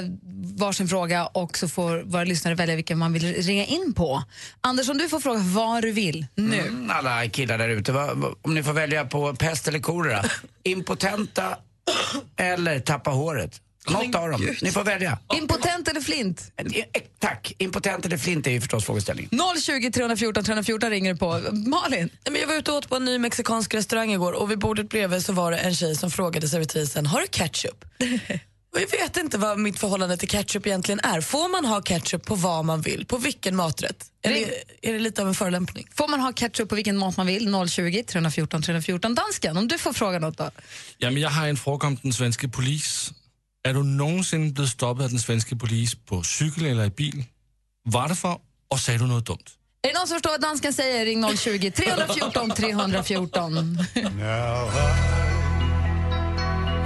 varsin 0.56 0.88
fråga 0.88 1.26
och 1.26 1.58
så 1.58 1.68
får 1.68 2.02
våra 2.02 2.24
lyssnare 2.24 2.54
välja 2.54 2.76
vilken 2.76 2.98
man 2.98 3.12
vill 3.12 3.34
ringa 3.42 3.64
in 3.64 3.94
på. 3.94 4.22
Anders, 4.60 4.88
om 4.88 4.98
du 4.98 5.08
får 5.08 5.20
fråga 5.20 5.40
vad 5.40 5.82
du 5.82 5.92
vill 5.92 6.26
nu. 6.34 6.60
Mm, 6.60 6.90
alla 6.90 7.28
killar 7.28 7.58
där 7.58 7.68
ute, 7.68 7.92
om 8.42 8.54
ni 8.54 8.62
får 8.62 8.72
välja 8.72 9.04
på 9.04 9.34
pest 9.34 9.68
eller 9.68 9.78
kolera. 9.78 10.24
Impotenta 10.62 11.56
eller 12.36 12.80
tappa 12.80 13.10
håret. 13.10 13.60
Något 13.90 14.14
av 14.14 14.30
dem. 14.30 14.56
Ni 14.62 14.70
får 14.70 14.84
välja. 14.84 15.18
Impotent 15.34 15.88
eller 15.88 16.00
flint? 16.00 16.52
Eh, 16.56 16.66
eh, 16.66 17.02
Tack. 17.18 17.52
Impotent 17.58 18.06
eller 18.06 18.18
flint 18.18 18.46
är 18.46 18.50
ju 18.50 18.60
förstås 18.60 18.84
frågeställningen. 18.84 19.30
020 19.62 19.90
314 19.90 20.44
314 20.44 20.90
ringer 20.90 21.14
på. 21.14 21.26
Malin? 21.52 21.98
Nej, 21.98 22.32
men 22.32 22.40
jag 22.40 22.48
var 22.48 22.54
ute 22.54 22.70
och 22.70 22.76
åt 22.76 22.88
på 22.88 22.96
en 22.96 23.04
ny 23.04 23.18
mexikansk 23.18 23.74
restaurang 23.74 24.12
igår 24.12 24.32
och 24.32 24.50
vid 24.50 24.58
bordet 24.58 24.88
bredvid 24.88 25.24
så 25.24 25.32
var 25.32 25.50
det 25.50 25.58
en 25.58 25.74
tjej 25.74 25.96
som 25.96 26.10
frågade 26.10 26.48
servitrisen, 26.48 27.06
har 27.06 27.20
du 27.20 27.26
ketchup? 27.26 27.84
och 28.74 28.80
jag 28.80 28.90
vet 28.90 29.16
inte 29.16 29.38
vad 29.38 29.58
mitt 29.58 29.78
förhållande 29.78 30.16
till 30.16 30.28
ketchup 30.28 30.66
egentligen 30.66 31.00
är. 31.00 31.20
Får 31.20 31.48
man 31.48 31.64
ha 31.64 31.82
ketchup 31.82 32.26
på 32.26 32.34
vad 32.34 32.64
man 32.64 32.80
vill? 32.80 33.06
På 33.06 33.16
vilken 33.16 33.56
maträtt? 33.56 34.04
Eller 34.22 34.48
är 34.82 34.92
det 34.92 34.98
lite 34.98 35.22
av 35.22 35.28
en 35.28 35.34
förolämpning? 35.34 35.86
Får 35.94 36.08
man 36.08 36.20
ha 36.20 36.32
ketchup 36.32 36.68
på 36.68 36.74
vilken 36.74 36.96
mat 36.96 37.16
man 37.16 37.26
vill? 37.26 37.68
020 37.68 38.02
314 38.02 38.62
314. 38.62 39.14
Dansken, 39.14 39.56
om 39.56 39.68
du 39.68 39.78
får 39.78 39.92
fråga 39.92 40.18
något 40.18 40.38
då? 40.38 40.50
Jamen, 40.98 41.22
jag 41.22 41.30
har 41.30 41.48
en 41.48 41.56
fråga 41.56 41.86
om 41.86 41.98
den 42.02 42.12
svenska 42.12 42.48
polis. 42.48 43.12
Är 43.62 43.74
du 43.74 43.82
någonsin 43.82 44.52
blivit 44.52 44.72
stoppad 44.72 45.04
av 45.04 45.10
den 45.10 45.18
svenska 45.18 45.56
polis 45.56 45.94
på 45.94 46.22
cykel 46.22 46.66
eller 46.66 46.84
i 46.84 46.90
bil? 46.90 47.24
Varför? 47.84 48.38
Och 48.70 48.80
säger 48.80 48.98
du 48.98 49.06
något 49.06 49.26
dumt? 49.26 49.38
Är 49.82 49.88
det 49.88 49.98
någon 49.98 50.06
som 50.08 50.14
förstår 50.14 50.30
vad 50.30 50.40
dansken 50.40 50.72
säger? 50.72 51.04
Ring 51.04 51.36
020 51.36 51.70
314 51.70 52.50
314. 52.50 53.54
Now 53.54 53.62
I 53.62 54.10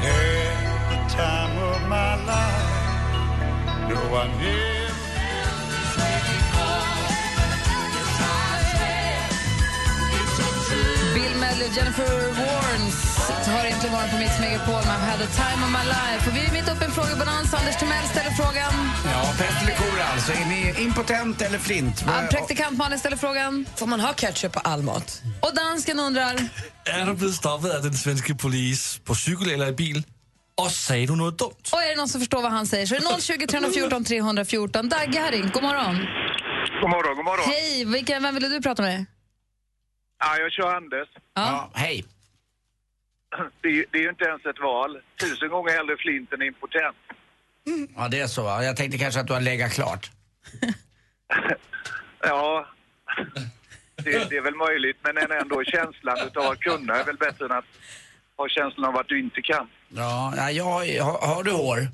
had 0.05 0.91
the 0.91 1.15
time 1.17 1.63
of 1.63 1.83
my 1.89 2.17
life. 2.27 2.73
No, 3.89 4.17
I 4.17 4.29
never. 4.29 4.73
Bill 11.15 11.35
Medley 11.41 11.69
Jennifer 11.77 12.33
Warnes 12.33 13.12
har 13.31 13.65
egentligen 13.67 13.95
varit 13.97 14.11
på 14.11 14.17
Mix 14.17 14.41
Megapol 14.41 14.75
med 14.75 14.95
I've 14.97 15.07
had 15.11 15.19
the 15.19 15.27
time 15.43 15.61
of 15.67 15.71
my 15.79 15.85
life. 15.97 16.31
Och 16.31 16.37
vi 16.37 16.41
är 16.47 16.53
mitt 16.53 16.69
uppe 16.73 16.85
i 16.85 16.87
en 16.87 16.93
frågebalans. 16.93 17.55
Anders 17.55 17.77
Timell 17.77 18.05
ställer 18.15 18.31
frågan. 18.31 18.73
Ja, 19.05 19.21
pest 19.39 19.63
eller 19.63 19.75
kolera 19.79 20.05
alltså. 20.05 20.33
Är 20.33 20.45
ni 20.47 20.75
impotent 20.85 21.43
eller 21.43 21.59
flint? 21.59 22.05
Ja, 22.07 22.13
Praktikant 22.31 22.79
Malin 22.79 22.99
ställer 22.99 23.17
frågan. 23.17 23.67
Får 23.77 23.87
man 23.87 24.01
ha 24.01 24.13
ketchup 24.13 24.53
på 24.53 24.61
all 24.61 24.83
mat? 24.83 25.23
Och 25.41 25.55
dansken 25.55 26.01
undrar. 26.01 26.35
Är 26.85 27.07
du 27.07 27.15
blivit 27.15 27.35
stoppad 27.37 27.71
av 27.77 27.83
den 27.83 27.95
svenska 27.95 28.35
polis 28.35 29.01
på 29.05 29.15
cykel 29.15 29.51
eller 29.51 29.69
i 29.69 29.73
bil? 29.73 30.03
Och 30.55 30.71
säger 30.71 31.07
du 31.07 31.17
något 31.17 31.39
dumt? 31.39 31.63
Och 31.73 31.83
är 31.83 31.89
det 31.89 31.97
någon 31.97 32.09
som 32.09 32.21
förstår 32.21 32.43
vad 32.43 32.53
han 32.53 32.67
säger 32.67 32.87
så 32.87 32.95
är 32.95 33.01
det 33.17 33.23
020 33.23 33.47
314 33.47 34.05
314. 34.05 34.89
Dagge 34.89 35.21
har 35.21 35.31
ringt. 35.31 35.53
God 35.53 35.63
morgon. 35.63 35.97
God 36.81 36.91
morgon, 36.91 37.17
god 37.17 37.25
morgon. 37.25 37.45
Hej, 37.47 37.85
vilken, 37.85 38.23
vem 38.23 38.35
ville 38.35 38.49
du 38.49 38.61
prata 38.63 38.83
med? 38.83 39.07
Ja, 40.25 40.37
jag 40.39 40.53
kör 40.53 40.75
Anders. 40.77 41.09
Ja, 41.35 41.71
hej. 41.75 42.05
Det 43.61 43.69
är, 43.69 43.85
det 43.91 43.99
är 43.99 44.03
ju 44.03 44.09
inte 44.09 44.25
ens 44.25 44.47
ett 44.47 44.61
val. 44.61 45.01
Tusen 45.21 45.49
gånger 45.49 45.71
hellre 45.73 45.97
flint 45.97 46.33
än 46.33 46.43
impotent. 46.43 46.97
Ja, 47.97 48.09
det 48.09 48.21
är 48.21 48.27
så. 48.27 48.43
va? 48.43 48.65
Jag 48.65 48.77
tänkte 48.77 48.99
kanske 48.99 49.21
att 49.21 49.27
du 49.27 49.33
har 49.33 49.41
legat 49.41 49.73
klart. 49.73 50.11
Ja, 52.25 52.67
det, 53.97 54.31
det 54.31 54.37
är 54.37 54.43
väl 54.43 54.55
möjligt. 54.55 54.97
Men 55.03 55.17
än 55.19 55.31
ändå, 55.33 55.65
känslan 55.65 56.19
utav 56.27 56.53
att 56.53 56.61
kunna 56.61 56.95
är 56.95 57.05
väl 57.05 57.17
bättre 57.17 57.45
än 57.45 57.53
att 57.53 57.65
ha 58.37 58.49
känslan 58.49 58.85
av 58.85 58.97
att 58.97 59.09
du 59.09 59.21
inte 59.21 59.43
kan. 59.43 59.69
Ja, 59.89 60.35
ja, 60.37 60.51
jag, 60.51 61.05
har, 61.05 61.35
har 61.35 61.43
du 61.45 61.51
hår? 61.51 61.89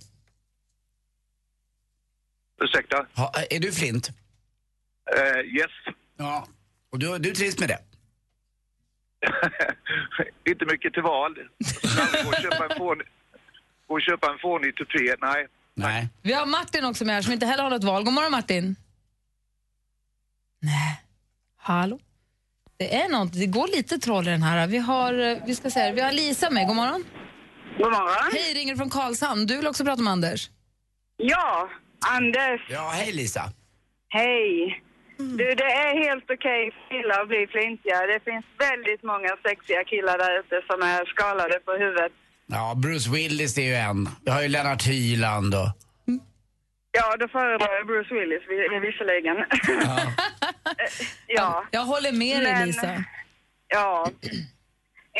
Ursäkta? 2.61 3.07
Ha, 3.15 3.33
är 3.51 3.61
du 3.61 3.73
flint? 3.73 4.09
Eh, 5.17 5.41
yes. 5.41 5.71
Ja. 6.17 6.47
Och 6.91 6.99
du, 6.99 7.19
du 7.19 7.31
trivs 7.31 7.59
med 7.59 7.69
det? 7.69 7.79
inte 10.51 10.65
mycket 10.65 10.93
till 10.95 11.03
val. 11.03 11.35
Gå 12.25 12.29
och 12.29 12.35
köpa 12.35 12.65
en 12.65 12.79
fånig, 12.79 13.07
gå 13.87 13.95
och 13.95 14.03
köpa 14.03 14.31
en 14.33 14.39
fånig 14.39 14.77
tupé. 14.77 15.15
Nej. 15.21 15.47
Nej. 15.75 16.09
Vi 16.23 16.33
har 16.33 16.47
Martin 16.47 16.85
också 16.85 17.05
med 17.05 17.15
här 17.15 17.23
som 17.23 17.33
inte 17.33 17.47
heller 17.47 17.63
har 17.63 17.71
något 17.71 17.85
val. 17.85 18.05
God 18.05 18.15
morgon 18.15 18.31
Martin. 18.31 18.77
Nej. 20.63 21.03
Hallå? 21.57 21.99
Det 22.77 22.95
är 22.97 23.09
något, 23.09 23.33
det 23.33 23.47
går 23.47 23.69
lite 23.77 23.99
troll 23.99 24.29
i 24.29 24.31
den 24.31 24.43
här. 24.43 24.67
Vi 24.67 24.79
har, 24.79 25.15
eh, 25.19 25.39
vi 25.47 25.55
ska 25.55 25.71
säga, 25.71 25.93
vi 25.93 26.01
har 26.01 26.13
Lisa 26.13 26.51
med. 26.51 26.67
God 26.67 26.77
morgon. 26.77 27.05
God 27.79 27.93
morgon. 27.93 28.33
Hej, 28.33 28.55
ringer 28.55 28.77
från 28.77 28.91
Karlshamn. 28.91 29.47
Du 29.47 29.57
vill 29.57 29.67
också 29.67 29.85
prata 29.85 30.03
med 30.03 30.13
Anders? 30.13 30.51
Ja, 31.17 31.69
Anders. 32.09 32.61
Ja, 32.71 32.91
hej 32.95 33.13
Lisa. 33.13 33.53
Hej. 34.09 34.83
Du, 35.19 35.55
det 35.55 35.65
är 35.85 36.05
helt 36.09 36.25
okej 36.31 36.71
för 36.73 36.89
killar 36.97 37.21
att 37.23 37.29
bli 37.29 37.47
flintiga. 37.47 38.07
Det 38.07 38.21
finns 38.25 38.45
väldigt 38.59 39.03
många 39.03 39.29
sexiga 39.47 39.85
killar 39.85 40.19
där 40.19 40.39
ute 40.41 40.63
som 40.71 40.83
är 40.83 41.05
skalade 41.05 41.61
på 41.65 41.73
huvudet. 41.73 42.13
Ja, 42.47 42.75
Bruce 42.83 43.11
Willis 43.11 43.59
är 43.59 43.63
ju 43.63 43.75
en. 43.75 44.09
Vi 44.25 44.31
har 44.31 44.43
ju 44.43 44.49
Lennart 44.49 44.87
Hyland 44.87 45.55
och... 45.55 45.69
Ja, 46.93 47.17
då 47.17 47.29
föredrar 47.29 47.73
jag 47.75 47.87
Bruce 47.87 48.15
Willis 48.15 48.43
vi- 48.49 48.79
visserligen. 48.89 49.37
ja. 51.27 51.65
Jag 51.71 51.81
håller 51.85 52.13
med 52.13 52.43
dig 52.43 52.53
Men- 52.53 52.67
Lisa. 52.67 53.05
Ja. 53.69 54.11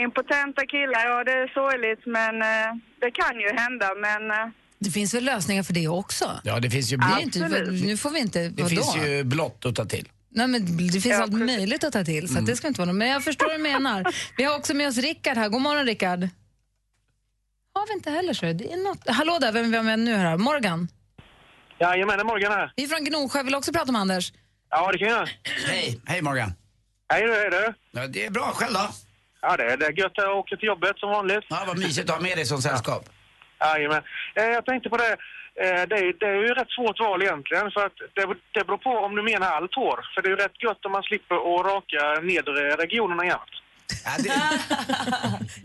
Impotenta 0.01 0.67
killar, 0.67 1.07
ja 1.09 1.25
det 1.25 1.33
är 1.33 1.49
sorgligt 1.49 2.07
men 2.07 2.43
eh, 2.43 2.71
det 3.01 3.11
kan 3.11 3.41
ju 3.41 3.49
hända 3.53 3.95
men 3.95 4.31
eh, 4.31 4.47
Det 4.79 4.91
finns 4.91 5.15
väl 5.15 5.25
lösningar 5.25 5.63
för 5.63 5.73
det 5.73 5.89
också? 5.89 6.41
Ja, 6.45 6.61
det 6.61 6.71
finns 6.71 6.93
ju 6.93 6.97
Det 6.97 7.05
är 7.05 7.09
blått. 7.09 7.37
inte, 7.37 7.71
nu 7.87 7.97
får 7.97 8.11
vi 8.11 8.19
inte, 8.21 8.49
Det 8.49 8.63
vadå? 8.63 8.69
finns 8.69 8.97
ju 8.97 9.25
blått 9.25 9.65
att 9.67 9.75
ta 9.75 9.85
till. 9.85 10.09
Nej, 10.31 10.47
men 10.49 10.77
det 10.77 10.93
finns 10.93 11.07
Ja, 11.07 11.23
allt 11.23 11.33
möjligt 11.33 11.85
att 11.85 11.93
ta 11.93 12.05
till, 12.05 12.29
så 12.29 12.39
att 12.39 12.47
det 12.47 12.57
ska 12.57 12.69
inte 12.69 12.81
vara 12.81 12.87
något. 12.93 12.97
Men 12.99 13.09
jag 13.09 13.25
förstår 13.25 13.47
vad 13.47 13.55
du 13.57 13.63
menar. 13.63 14.15
Vi 14.37 14.45
har 14.45 14.57
också 14.57 14.75
med 14.75 14.89
oss 14.89 14.97
Rickard 14.99 15.37
här. 15.37 15.49
God 15.49 15.61
morgon 15.61 15.85
Rickard. 15.87 16.29
Har 17.75 17.87
vi 17.87 17.93
inte 17.93 18.11
heller 18.11 18.33
så. 18.35 18.47
Det 18.47 18.73
är 18.73 18.77
något. 18.77 19.09
Hallå 19.09 19.39
där, 19.41 19.53
vem 19.53 19.75
är 19.75 19.79
vi 19.79 19.85
med 19.85 19.99
nu 19.99 20.15
här? 20.15 20.37
Morgan? 20.37 20.89
Jajamän, 21.81 22.17
det 22.19 22.23
är 22.23 22.25
Morgan 22.25 22.53
här. 22.53 22.73
Vi 22.77 22.85
är 22.85 22.89
från 22.89 23.05
Gnosjö, 23.05 23.43
vill 23.43 23.55
också 23.55 23.73
prata 23.73 23.93
med 23.93 24.01
Anders. 24.01 24.33
Ja, 24.71 24.93
det 24.93 24.99
kan 24.99 25.09
jag. 25.09 25.29
Hej, 25.67 26.01
hej 26.07 26.23
Morgan. 26.23 26.53
Hej 27.13 27.23
du, 27.27 27.33
hej 27.35 27.51
du. 27.51 27.75
Ja, 28.01 28.07
det 28.07 28.27
är 28.27 28.31
bra, 28.31 28.53
själv 28.55 28.75
då? 28.75 28.89
Ja, 29.43 29.57
det 29.57 29.63
är, 29.73 29.77
det 29.77 29.87
är 29.87 29.93
gött 29.99 30.19
att 30.19 30.25
åka 30.29 30.57
till 30.57 30.67
jobbet 30.67 30.99
som 30.99 31.11
vanligt. 31.11 31.45
Ja, 31.49 31.65
vad 31.67 31.79
mysigt 31.79 32.11
att 32.11 32.17
ha 32.17 32.23
med 32.23 32.39
dig 32.39 32.47
som 32.47 32.63
sällskap. 32.63 33.09
Jajamän. 33.61 34.03
Eh, 34.35 34.45
Jag 34.45 34.65
tänkte 34.67 34.89
på 34.91 34.97
det. 34.97 35.13
Eh, 35.63 35.83
Det 35.91 35.97
är, 36.05 36.19
det 36.21 36.27
är 36.27 36.41
ju 36.47 36.53
ett 36.63 36.71
svårt 36.79 37.01
val 37.01 37.23
egentligen. 37.23 37.71
För 37.71 37.87
att 37.87 37.97
det, 38.17 38.25
det 38.55 38.65
beror 38.67 38.79
på 38.79 38.91
om 38.91 39.15
du 39.17 39.23
menar 39.23 39.47
allt 39.57 39.75
hår. 39.75 39.99
För 40.15 40.23
det 40.23 40.29
är 40.29 40.31
ju 40.31 40.37
rätt 40.37 40.63
gött 40.63 40.85
om 40.87 40.93
man 40.93 41.03
slipper 41.03 41.35
att 41.37 41.67
raka 41.73 42.21
nedre 42.33 42.77
regionerna 42.85 43.25
jämt. 43.27 43.55
Ja, 44.05 44.11
det, 44.19 44.33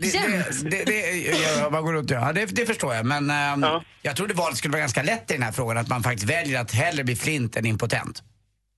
det, 0.00 0.70
det, 0.70 0.84
det, 0.84 1.70
man 1.70 1.84
går 1.84 1.92
runt 1.92 2.10
och- 2.10 2.16
ja, 2.16 2.32
det, 2.32 2.44
det 2.46 2.66
förstår 2.66 2.94
jag. 2.94 3.06
Men 3.06 3.30
ehm, 3.30 3.62
Ja. 3.62 3.82
jag 4.02 4.16
trodde 4.16 4.34
valet 4.34 4.56
skulle 4.56 4.72
vara 4.72 4.80
ganska 4.80 5.02
lätt 5.02 5.30
i 5.30 5.34
den 5.34 5.42
här 5.42 5.52
frågan. 5.52 5.76
Att 5.78 5.88
man 5.88 6.02
faktiskt 6.02 6.30
väljer 6.30 6.60
att 6.60 6.72
hellre 6.72 7.04
bli 7.04 7.16
flint 7.16 7.56
än 7.56 7.66
impotent. 7.66 8.22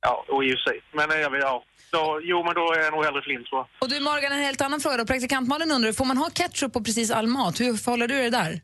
Ja, 0.01 0.25
och 0.29 0.45
i 0.45 0.49
och 0.49 0.59
för 0.59 0.71
sig. 0.71 0.81
Men 0.93 1.11
eh, 1.11 1.17
jag 1.17 1.31
vill, 1.31 1.41
ja. 1.41 1.65
Så, 1.91 2.21
jo, 2.23 2.45
men 2.45 2.55
då 2.55 2.73
är 2.73 2.79
jag 2.85 2.93
nog 2.93 3.05
hellre 3.05 3.23
flint 3.23 3.47
jag. 3.51 3.67
Och 3.79 3.89
du 3.89 4.01
Morgan, 4.01 4.33
en 4.33 4.39
helt 4.43 4.61
annan 4.61 4.81
fråga 4.81 4.97
då. 4.97 5.07
Praktikant 5.07 5.49
Malin 5.49 5.71
undrar, 5.73 5.93
får 5.93 6.05
man 6.05 6.17
ha 6.17 6.31
ketchup 6.31 6.73
på 6.73 6.85
precis 6.85 7.11
all 7.11 7.27
mat? 7.27 7.61
Hur 7.61 7.75
förhåller 7.77 8.09
du 8.09 8.15
dig 8.15 8.31
där? 8.31 8.61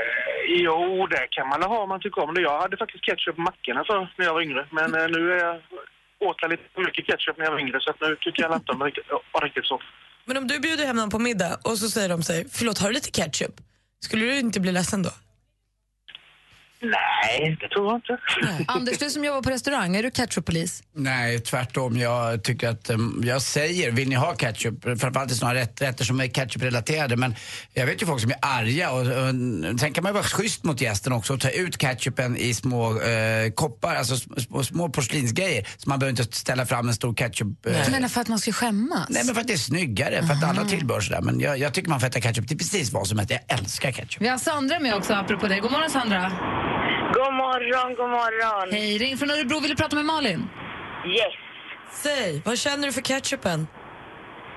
Eh, 0.00 0.62
jo, 0.66 1.06
det 1.06 1.26
kan 1.30 1.48
man 1.48 1.62
ha 1.62 1.78
om 1.82 1.88
man 1.88 2.00
tycker 2.00 2.20
om 2.22 2.34
det. 2.34 2.40
Jag 2.40 2.60
hade 2.60 2.76
faktiskt 2.76 3.04
ketchup 3.04 3.36
på 3.36 3.42
mackorna 3.42 3.80
alltså, 3.80 3.92
för 3.92 4.18
när 4.18 4.26
jag 4.26 4.34
var 4.34 4.42
yngre. 4.42 4.62
Men 4.78 4.88
eh, 4.94 5.08
nu 5.14 5.32
är 5.32 5.38
jag 5.46 5.56
åt 6.28 6.36
jag 6.42 6.50
lite 6.50 6.62
för 6.74 6.82
mycket 6.88 7.06
ketchup 7.06 7.36
när 7.38 7.44
jag 7.44 7.52
var 7.52 7.60
yngre 7.60 7.78
så 7.80 7.90
att 7.90 8.00
nu 8.00 8.16
tycker 8.20 8.42
jag 8.42 8.54
inte 8.54 8.72
om 8.72 8.78
det 8.78 8.84
riktigt, 8.84 9.04
riktigt 9.42 9.66
så. 9.66 9.80
Men 10.24 10.36
om 10.36 10.46
du 10.46 10.60
bjuder 10.60 10.86
hem 10.86 10.96
någon 10.96 11.10
på 11.10 11.18
middag 11.18 11.58
och 11.64 11.78
så 11.78 11.88
säger 11.88 12.08
de 12.08 12.22
sig, 12.22 12.46
förlåt 12.52 12.78
har 12.78 12.88
du 12.88 12.94
lite 12.94 13.10
ketchup? 13.10 13.54
Skulle 14.00 14.24
du 14.24 14.38
inte 14.38 14.60
bli 14.60 14.72
ledsen 14.72 15.02
då? 15.02 15.10
Nej, 16.82 17.56
det 17.60 17.68
tror 17.68 17.86
jag 17.86 17.96
inte. 17.96 18.18
Anders, 18.72 18.98
du 18.98 19.10
som 19.10 19.24
jobbar 19.24 19.42
på 19.42 19.50
restaurang, 19.50 19.96
är 19.96 20.02
du 20.02 20.10
ketchuppolis? 20.10 20.82
Nej, 20.96 21.38
tvärtom. 21.40 21.96
Jag 21.98 22.44
tycker 22.44 22.68
att 22.68 22.90
ehm, 22.90 23.20
jag 23.24 23.42
säger, 23.42 23.90
vill 23.90 24.08
ni 24.08 24.14
ha 24.14 24.34
ketchup? 24.34 24.82
Framförallt 24.84 25.32
i 25.32 25.34
sådana 25.34 25.54
rätt, 25.54 25.82
rätter 25.82 26.04
som 26.04 26.20
är 26.20 26.26
ketchup-relaterade. 26.26 27.16
Men 27.16 27.34
jag 27.74 27.86
vet 27.86 28.02
ju 28.02 28.06
folk 28.06 28.20
som 28.20 28.30
är 28.30 28.36
arga 28.42 28.90
och, 28.90 29.00
och 29.00 29.80
sen 29.80 29.92
kan 29.92 30.02
man 30.04 30.10
ju 30.10 30.14
vara 30.14 30.24
schysst 30.24 30.64
mot 30.64 30.80
gästen 30.80 31.12
också 31.12 31.32
och 31.34 31.40
ta 31.40 31.50
ut 31.50 31.78
ketchupen 31.78 32.36
i 32.36 32.54
små 32.54 33.00
eh, 33.02 33.50
koppar, 33.54 33.94
alltså 33.96 34.16
små, 34.40 34.62
små 34.64 34.88
porslinsgrejer. 34.88 35.66
Så 35.76 35.88
man 35.88 35.98
behöver 35.98 36.20
inte 36.22 36.36
ställa 36.36 36.66
fram 36.66 36.88
en 36.88 36.94
stor 36.94 37.14
ketchup. 37.14 37.66
eh, 37.66 37.84
Du 37.86 37.90
menar 37.90 38.08
för 38.08 38.20
att 38.20 38.28
man 38.28 38.38
ska 38.38 38.52
skämmas? 38.52 39.06
Nej 39.08 39.22
men 39.24 39.34
för 39.34 39.40
att 39.40 39.46
det 39.46 39.52
är 39.52 39.56
snyggare, 39.58 40.26
för 40.26 40.34
att 40.34 40.44
alla 40.44 40.64
tillbör 40.64 41.00
sådär. 41.00 41.20
Men 41.22 41.40
jag, 41.40 41.58
jag 41.58 41.74
tycker 41.74 41.88
man 41.90 42.00
får 42.00 42.06
äta 42.06 42.20
ketchup 42.20 42.48
till 42.48 42.58
precis 42.58 42.92
vad 42.92 43.06
som 43.06 43.18
helst. 43.18 43.30
Jag 43.46 43.58
älskar 43.58 43.92
ketchup. 43.92 44.22
Vi 44.22 44.28
har 44.28 44.38
Sandra 44.38 44.78
med 44.80 44.94
också, 44.94 45.14
apropå 45.14 45.46
det. 45.48 45.60
God 45.60 45.72
morgon 45.72 45.90
Sandra. 45.90 46.32
God 47.22 47.34
morgon, 47.44 47.88
god 48.00 48.10
morgon. 48.18 48.66
Hej, 48.76 48.98
ring 49.02 49.14
från 49.18 49.30
Örebro. 49.34 49.56
Vill 49.62 49.72
du 49.74 49.78
prata 49.82 49.96
med 50.00 50.06
Malin? 50.12 50.40
Yes. 51.18 51.36
Säg, 52.04 52.30
vad 52.48 52.56
känner 52.64 52.84
du 52.88 52.92
för 52.98 53.04
ketchupen? 53.10 53.58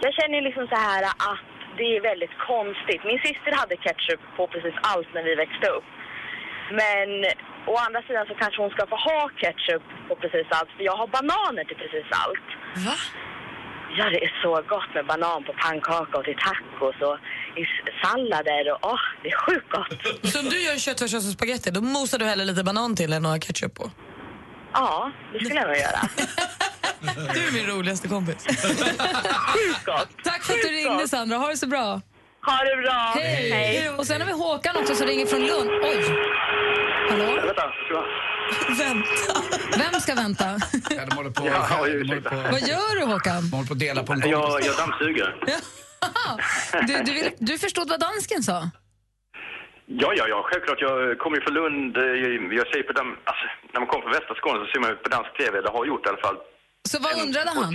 Jag 0.06 0.14
känner 0.20 0.42
liksom 0.48 0.66
så 0.74 0.78
här 0.88 1.04
att 1.32 1.48
det 1.78 1.88
är 1.96 2.02
väldigt 2.12 2.36
konstigt. 2.52 3.02
Min 3.10 3.20
syster 3.28 3.52
hade 3.62 3.76
ketchup 3.86 4.22
på 4.38 4.44
precis 4.54 4.76
allt 4.92 5.10
när 5.16 5.24
vi 5.28 5.34
växte 5.44 5.68
upp. 5.78 5.90
Men 6.82 7.10
å 7.72 7.74
andra 7.86 8.02
sidan 8.08 8.26
så 8.30 8.36
kanske 8.42 8.62
hon 8.64 8.74
ska 8.76 8.84
få 8.94 8.98
ha 9.10 9.22
ketchup 9.42 9.86
på 10.08 10.14
precis 10.22 10.48
allt 10.58 10.72
för 10.76 10.84
jag 10.90 10.98
har 11.02 11.10
bananer 11.18 11.64
till 11.66 11.80
precis 11.84 12.08
allt. 12.24 12.48
Va? 12.88 12.98
Ja, 13.98 14.06
det 14.10 14.24
är 14.26 14.42
så 14.42 14.50
gott 14.68 14.94
med 14.96 15.06
banan 15.06 15.44
på 15.44 15.54
pannkaka 15.54 16.18
och 16.18 16.24
till 16.24 16.36
tacos 16.36 16.96
och 17.02 17.18
i 17.62 17.64
sallader 18.04 18.72
och 18.72 18.80
åh, 18.92 19.00
det 19.24 19.30
är 19.30 19.38
sjukt 19.38 19.70
gott. 19.72 19.88
Så 20.34 20.40
om 20.40 20.46
du 20.46 20.60
gör 20.62 20.78
köttfärssås 20.78 21.28
och 21.28 21.34
spagetti, 21.34 21.72
då 21.72 21.82
mosar 21.82 22.18
du 22.20 22.26
hellre 22.26 22.46
lite 22.46 22.64
banan 22.64 22.96
till 22.96 23.14
än 23.14 23.26
ha 23.26 23.40
ketchup 23.40 23.76
på? 23.76 23.92
Ja, 24.74 25.12
det 25.34 25.40
skulle 25.46 25.60
jag 25.60 25.68
nog 25.68 25.78
göra. 25.78 26.00
Du 27.34 27.48
är 27.48 27.52
min 27.54 27.68
roligaste 27.78 28.08
kompis. 28.08 28.46
Sjukt 28.48 29.86
gott. 29.86 30.10
Tack 30.24 30.44
för 30.44 30.54
att 30.54 30.62
du 30.62 30.68
ringde 30.68 31.08
Sandra. 31.08 31.38
Ha 31.38 31.48
det 31.48 31.58
så 31.58 31.68
bra. 31.68 32.02
Ha 32.46 32.58
det 32.64 32.82
bra. 32.82 33.14
Hej! 33.16 33.90
Och 33.90 34.08
sen 34.08 34.22
har 34.22 34.28
vi 34.28 34.34
Håkan 34.34 34.76
också 34.78 34.96
som 34.96 35.08
ringer 35.08 35.26
från 35.26 35.40
Lund. 35.40 35.70
Oj! 35.84 36.06
Hallå? 37.10 37.26
Vänta, 37.26 37.72
ska 37.88 38.04
Vänta. 38.78 39.34
Vem 39.78 40.02
ska 40.02 40.16
vänta? 40.16 40.46
Ja, 40.90 41.06
de 41.10 41.16
håller 41.16 41.30
på, 41.30 41.48
Ja, 41.48 41.66
de 41.70 41.76
håller 41.76 42.22
på, 42.22 42.36
Vad 42.36 42.62
gör 42.62 43.00
du 43.00 43.06
Håkan? 43.14 43.42
de 43.50 43.56
håller 43.56 43.68
på 43.68 43.74
att 43.74 43.80
dela 43.80 44.04
på 44.04 44.14
en 44.14 44.20
jag, 44.30 44.44
kompis. 44.50 44.66
jag 44.68 44.76
dammsuger. 44.78 45.36
Du, 46.88 46.94
du, 47.08 47.12
vill, 47.14 47.30
du 47.50 47.58
förstod 47.58 47.90
vad 47.90 48.00
dansken 48.00 48.44
sa? 48.44 48.58
Ja, 49.86 50.10
ja, 50.20 50.26
ja, 50.34 50.40
självklart. 50.50 50.82
Jag 50.82 51.20
kommer 51.22 51.36
ju 51.38 51.42
från 51.46 51.54
Lund. 51.60 51.98
eh, 51.98 52.04
Jag, 52.04 52.54
jag 52.60 52.68
ser 52.74 52.84
på 52.90 52.94
dem, 53.00 53.08
alltså, 53.30 53.46
när 53.74 53.80
man 53.82 53.88
kommer 53.90 54.04
från 54.06 54.12
västra 54.18 54.36
Skåne 54.42 54.58
så 54.62 54.68
ser 54.72 54.80
man 54.84 54.90
ju 54.90 54.96
på 55.06 55.10
dansk 55.16 55.32
TV, 55.40 55.54
eller 55.60 55.72
har 55.78 55.86
gjort 55.92 56.06
i 56.06 56.10
alla 56.10 56.24
fall. 56.28 56.38
Så 56.92 56.96
vad 57.06 57.14
undrade 57.24 57.50
han? 57.60 57.74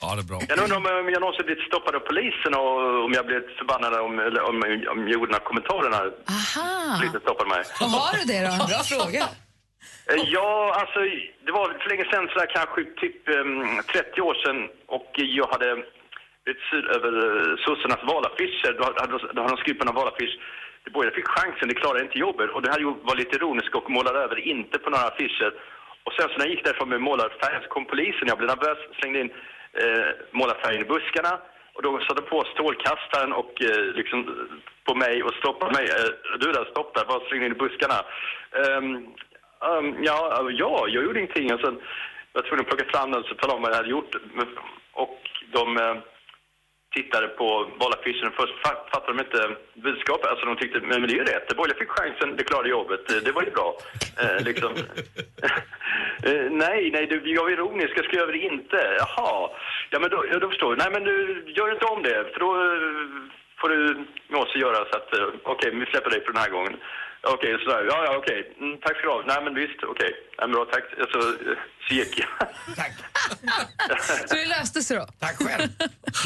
Ja, 0.00 0.08
det 0.16 0.22
är 0.24 0.28
bra. 0.32 0.38
Jag 0.48 0.58
undrar 0.64 0.76
om 0.82 0.86
eh, 0.86 1.12
jag 1.16 1.20
någonsin 1.24 1.46
blivit 1.48 1.64
stoppad 1.70 1.92
av 1.98 2.02
polisen 2.10 2.52
och 2.60 3.04
om 3.06 3.12
jag 3.18 3.24
blivit 3.30 3.50
förbannad 3.60 3.92
om, 4.06 4.12
eller 4.26 4.42
om, 4.50 4.56
om 4.92 4.98
jag 5.06 5.12
gjorde 5.16 5.30
några 5.34 5.46
kommentarer 5.50 5.88
när 5.96 6.06
Aha! 6.36 6.70
polisen 6.98 7.20
stoppade 7.26 7.48
mig. 7.54 7.62
Och 7.84 7.90
har 7.98 8.12
du 8.18 8.22
det 8.32 8.40
då? 8.48 8.52
Bra 8.72 8.80
fråga. 8.92 9.24
Eh, 10.10 10.22
ja, 10.26 10.74
alltså 10.80 11.00
det 11.44 11.52
var 11.52 11.78
för 11.82 11.90
länge 11.90 12.04
sedan, 12.04 12.28
sådär 12.28 12.46
kanske 12.46 12.84
typ 12.84 13.28
ehm, 13.28 13.82
30 13.92 14.20
år 14.20 14.34
sedan 14.34 14.68
och 14.86 15.10
jag 15.14 15.46
hade 15.46 15.84
blivit 16.44 16.62
sur 16.70 16.96
över 16.96 17.12
uh, 17.26 17.56
sossarnas 17.56 18.02
valaffischer. 18.12 18.72
Då 18.78 18.84
hade, 18.84 19.18
då 19.34 19.42
hade 19.42 19.54
de 19.54 19.62
skrivit 19.62 19.78
på 19.78 19.84
några 19.84 20.00
valaffisch 20.00 20.38
de 20.84 20.90
borgerliga 20.90 21.16
fick 21.16 21.28
chansen, 21.28 21.68
de 21.68 21.74
klarade 21.74 22.04
inte 22.04 22.18
jobbet. 22.18 22.50
Och 22.50 22.62
det 22.62 22.70
här 22.70 22.80
var 23.08 23.16
lite 23.16 23.36
ironiskt 23.36 23.74
och 23.74 23.90
målade 23.90 24.18
över 24.18 24.38
inte 24.38 24.78
på 24.78 24.90
några 24.90 25.04
affischer. 25.04 25.52
Och 26.04 26.12
sen 26.12 26.28
så 26.28 26.36
när 26.36 26.46
jag 26.46 26.54
gick 26.54 26.64
därifrån 26.64 26.88
med 26.88 27.00
målarfärg 27.00 27.62
så 27.62 27.68
kom 27.68 27.84
polisen. 27.84 28.28
Jag 28.28 28.38
blev 28.38 28.50
nervös, 28.50 28.78
slängde 28.98 29.20
in 29.20 29.30
eh, 29.82 30.08
målarfärgen 30.30 30.82
i 30.82 30.92
buskarna. 30.94 31.32
Och 31.74 31.82
då 31.82 32.00
satte 32.00 32.22
på 32.22 32.44
strålkastaren 32.52 33.32
och 33.32 33.62
eh, 33.62 33.84
liksom 34.00 34.18
på 34.84 34.94
mig 34.94 35.22
och 35.22 35.34
stoppade 35.34 35.72
mig. 35.72 35.84
Eh, 35.84 36.38
du 36.40 36.52
där, 36.52 36.64
stopp 36.70 36.94
där, 36.94 37.04
bara 37.04 37.28
slängde 37.28 37.46
in 37.46 37.52
i 37.52 37.62
buskarna. 37.64 37.98
Um, 38.76 39.14
Um, 39.70 40.04
ja, 40.04 40.32
alltså, 40.32 40.50
ja, 40.50 40.86
jag 40.88 41.04
gjorde 41.04 41.18
ingenting. 41.18 41.50
Alltså, 41.50 41.66
och 41.66 41.72
sen 41.72 41.80
var 42.32 42.40
jag 42.40 42.46
tvungen 42.46 42.64
att 42.64 42.70
plocka 42.70 42.90
fram 42.92 43.10
den 43.10 43.20
och 43.20 43.38
tala 43.38 43.54
om 43.54 43.62
vad 43.62 43.70
jag 43.70 43.76
hade 43.76 43.88
gjort. 43.88 44.14
Och 44.92 45.18
de 45.52 45.76
eh, 45.76 45.96
tittade 46.94 47.28
på 47.28 47.70
valaffischen 47.80 48.28
och 48.28 48.34
först 48.34 48.54
fattade 48.62 49.12
de 49.12 49.20
inte 49.24 49.56
budskapet. 49.74 50.26
Alltså 50.26 50.46
de 50.46 50.56
tyckte, 50.56 50.80
men, 50.80 51.00
men 51.00 51.08
det 51.08 51.14
är 51.14 51.22
ju 51.24 51.24
rätt. 51.24 51.48
De 51.48 51.54
borgerliga 51.54 51.78
fick 51.78 51.90
chansen, 51.98 52.36
det 52.36 52.44
klarade 52.44 52.68
jobbet. 52.68 53.12
Eh, 53.12 53.16
det 53.24 53.32
var 53.32 53.42
ju 53.42 53.50
bra. 53.50 53.76
Eh, 54.22 54.44
liksom. 54.44 54.72
Eh, 56.24 56.50
nej, 56.50 56.90
nej, 56.92 57.06
du, 57.06 57.34
jag 57.34 57.42
var 57.42 57.50
ironisk. 57.50 57.92
Jag 57.96 58.04
skrev 58.04 58.26
det 58.26 58.38
inte. 58.38 58.96
Jaha. 58.98 59.50
Ja, 59.90 59.98
men 60.00 60.10
då, 60.10 60.24
ja, 60.32 60.38
då 60.38 60.48
förstår 60.48 60.70
jag. 60.70 60.78
Nej, 60.78 60.90
men 60.92 61.04
du 61.04 61.44
gör 61.56 61.72
inte 61.72 61.84
om 61.86 62.02
det. 62.02 62.24
För 62.32 62.40
då 62.40 62.50
eh, 62.54 62.80
får 63.60 63.68
du 63.68 63.76
med 64.28 64.40
oss 64.40 64.54
att 64.54 64.60
göra 64.60 64.76
så 64.76 64.96
att, 64.96 65.18
eh, 65.18 65.26
okej, 65.42 65.70
vi 65.74 65.86
släpper 65.86 66.10
dig 66.10 66.24
för 66.24 66.32
den 66.32 66.42
här 66.42 66.50
gången. 66.50 66.76
Okej, 67.26 67.58
sådär. 67.64 67.84
Ja, 67.90 68.04
ja, 68.06 68.16
okej. 68.16 68.40
Mm, 68.60 68.78
tack 68.82 68.96
ska 68.96 69.06
du 69.06 69.12
ha. 69.12 69.22
Nej, 69.26 69.40
men 69.44 69.54
visst, 69.54 69.78
okej. 69.92 70.10
Nej, 70.38 70.48
men 70.48 70.52
bra, 70.52 70.64
tack. 70.72 70.84
Alltså, 71.00 71.20
så 71.88 71.94
gick 71.94 72.18
jag. 72.18 72.28
Tack. 72.76 72.92
Så 74.28 74.34
det 74.34 74.44
löste 74.44 74.82
sig 74.82 74.96
då? 74.96 75.06
Tack 75.18 75.36
själv. 75.36 75.68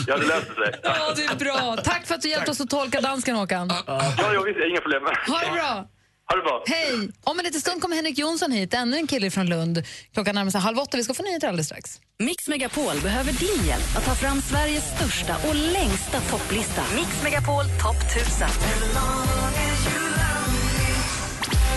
Ja, 0.06 0.16
det 0.16 0.26
löste 0.26 0.54
sig. 0.54 0.80
Ja, 0.82 1.14
det 1.16 1.24
är 1.24 1.36
bra. 1.36 1.76
Tack 1.84 2.06
för 2.06 2.14
att 2.14 2.22
du 2.22 2.28
hjälpte 2.28 2.50
oss 2.50 2.60
att 2.60 2.70
tolka 2.70 3.00
dansken, 3.00 3.36
Håkan. 3.36 3.70
Ja, 3.86 4.00
ja, 4.34 4.42
visst. 4.42 4.58
Inga 4.70 4.80
problem. 4.80 5.02
Ha 5.04 5.40
det 5.40 5.52
bra. 5.52 5.88
Ha 6.28 6.36
det 6.36 6.42
bra. 6.42 6.64
Hej! 6.66 7.08
Om 7.24 7.38
en 7.38 7.44
liten 7.44 7.60
stund 7.60 7.82
kommer 7.82 7.96
Henrik 7.96 8.18
Jonsson 8.18 8.52
hit, 8.52 8.74
ännu 8.74 8.96
en 8.96 9.06
kille 9.06 9.30
från 9.30 9.46
Lund. 9.46 9.82
Klockan 10.14 10.34
närmar 10.34 10.50
sig 10.50 10.60
halv 10.60 10.78
åtta. 10.78 10.96
Vi 10.96 11.04
ska 11.04 11.14
få 11.14 11.22
nyheter 11.22 11.48
alldeles 11.48 11.66
strax. 11.66 12.00
Mix 12.18 12.48
Megapol 12.48 13.00
behöver 13.02 13.32
din 13.32 13.66
hjälp 13.66 13.96
att 13.96 14.04
ta 14.04 14.14
fram 14.14 14.40
Sveriges 14.40 14.84
största 14.96 15.36
och 15.48 15.54
längsta 15.54 16.20
topplista. 16.20 16.82
Mix 16.94 17.22
Megapol 17.22 17.64
topp 17.64 17.96
1000. 18.16 18.48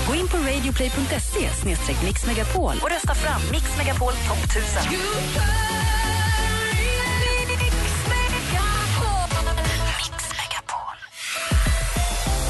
Gå 0.09 0.15
in 0.15 0.27
på 0.27 0.37
radioplay.se 0.37 1.49
mixmegapol 2.05 2.73
och 2.81 2.89
rösta 2.89 3.15
fram 3.15 3.41
Mix 3.51 3.77
Megapol 3.77 4.13
topp 4.13 4.43
1000. 4.45 4.99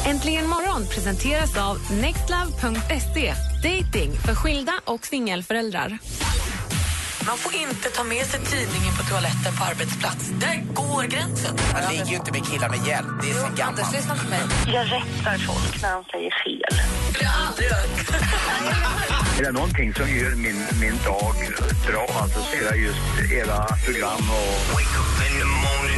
Äntligen 0.06 0.48
morgon 0.48 0.88
presenteras 0.88 1.58
av 1.58 1.78
nextlove.se. 1.92 3.34
Dating 3.64 4.12
för 4.26 4.36
skilda 4.36 4.74
och 4.86 5.06
singelföräldrar. 5.06 5.98
Man 7.30 7.38
får 7.38 7.56
inte 7.56 7.90
ta 7.90 8.04
med 8.04 8.26
sig 8.26 8.40
tidningen 8.40 8.94
på 8.98 9.04
toaletten 9.04 9.54
på 9.58 9.64
arbetsplats. 9.64 10.30
Där 10.44 10.64
går 10.74 11.04
gränsen. 11.04 11.56
Man 11.74 11.92
ligger 11.92 12.06
ju 12.06 12.16
inte 12.16 12.32
med 12.32 12.46
killar 12.48 12.70
med 12.70 12.88
hjälp. 12.88 13.08
Det 13.22 13.30
är 13.30 13.34
sen 13.34 13.56
gammalt. 13.56 13.94
lyssna 13.94 14.16
på 14.16 14.30
mig. 14.30 14.42
Jag 14.76 14.86
rättar 14.86 15.38
folk 15.38 15.82
när 15.82 15.94
de 15.96 16.04
säger 16.12 16.32
fel. 16.44 16.74
Det 17.20 17.26
har 17.26 17.40
jag 17.40 17.48
aldrig 17.48 17.68
gjort. 17.70 19.16
Är 19.40 19.44
det 19.44 19.52
någonting 19.52 19.94
som 19.94 20.10
gör 20.10 20.36
min, 20.36 20.64
min 20.82 20.98
dag 21.06 21.36
bra 21.88 22.08
alltså, 22.22 22.40
så 22.40 22.56
är 22.66 22.72
det 22.72 22.78
just 22.78 23.32
era 23.32 23.66
program 23.86 24.30
och... 24.30 24.80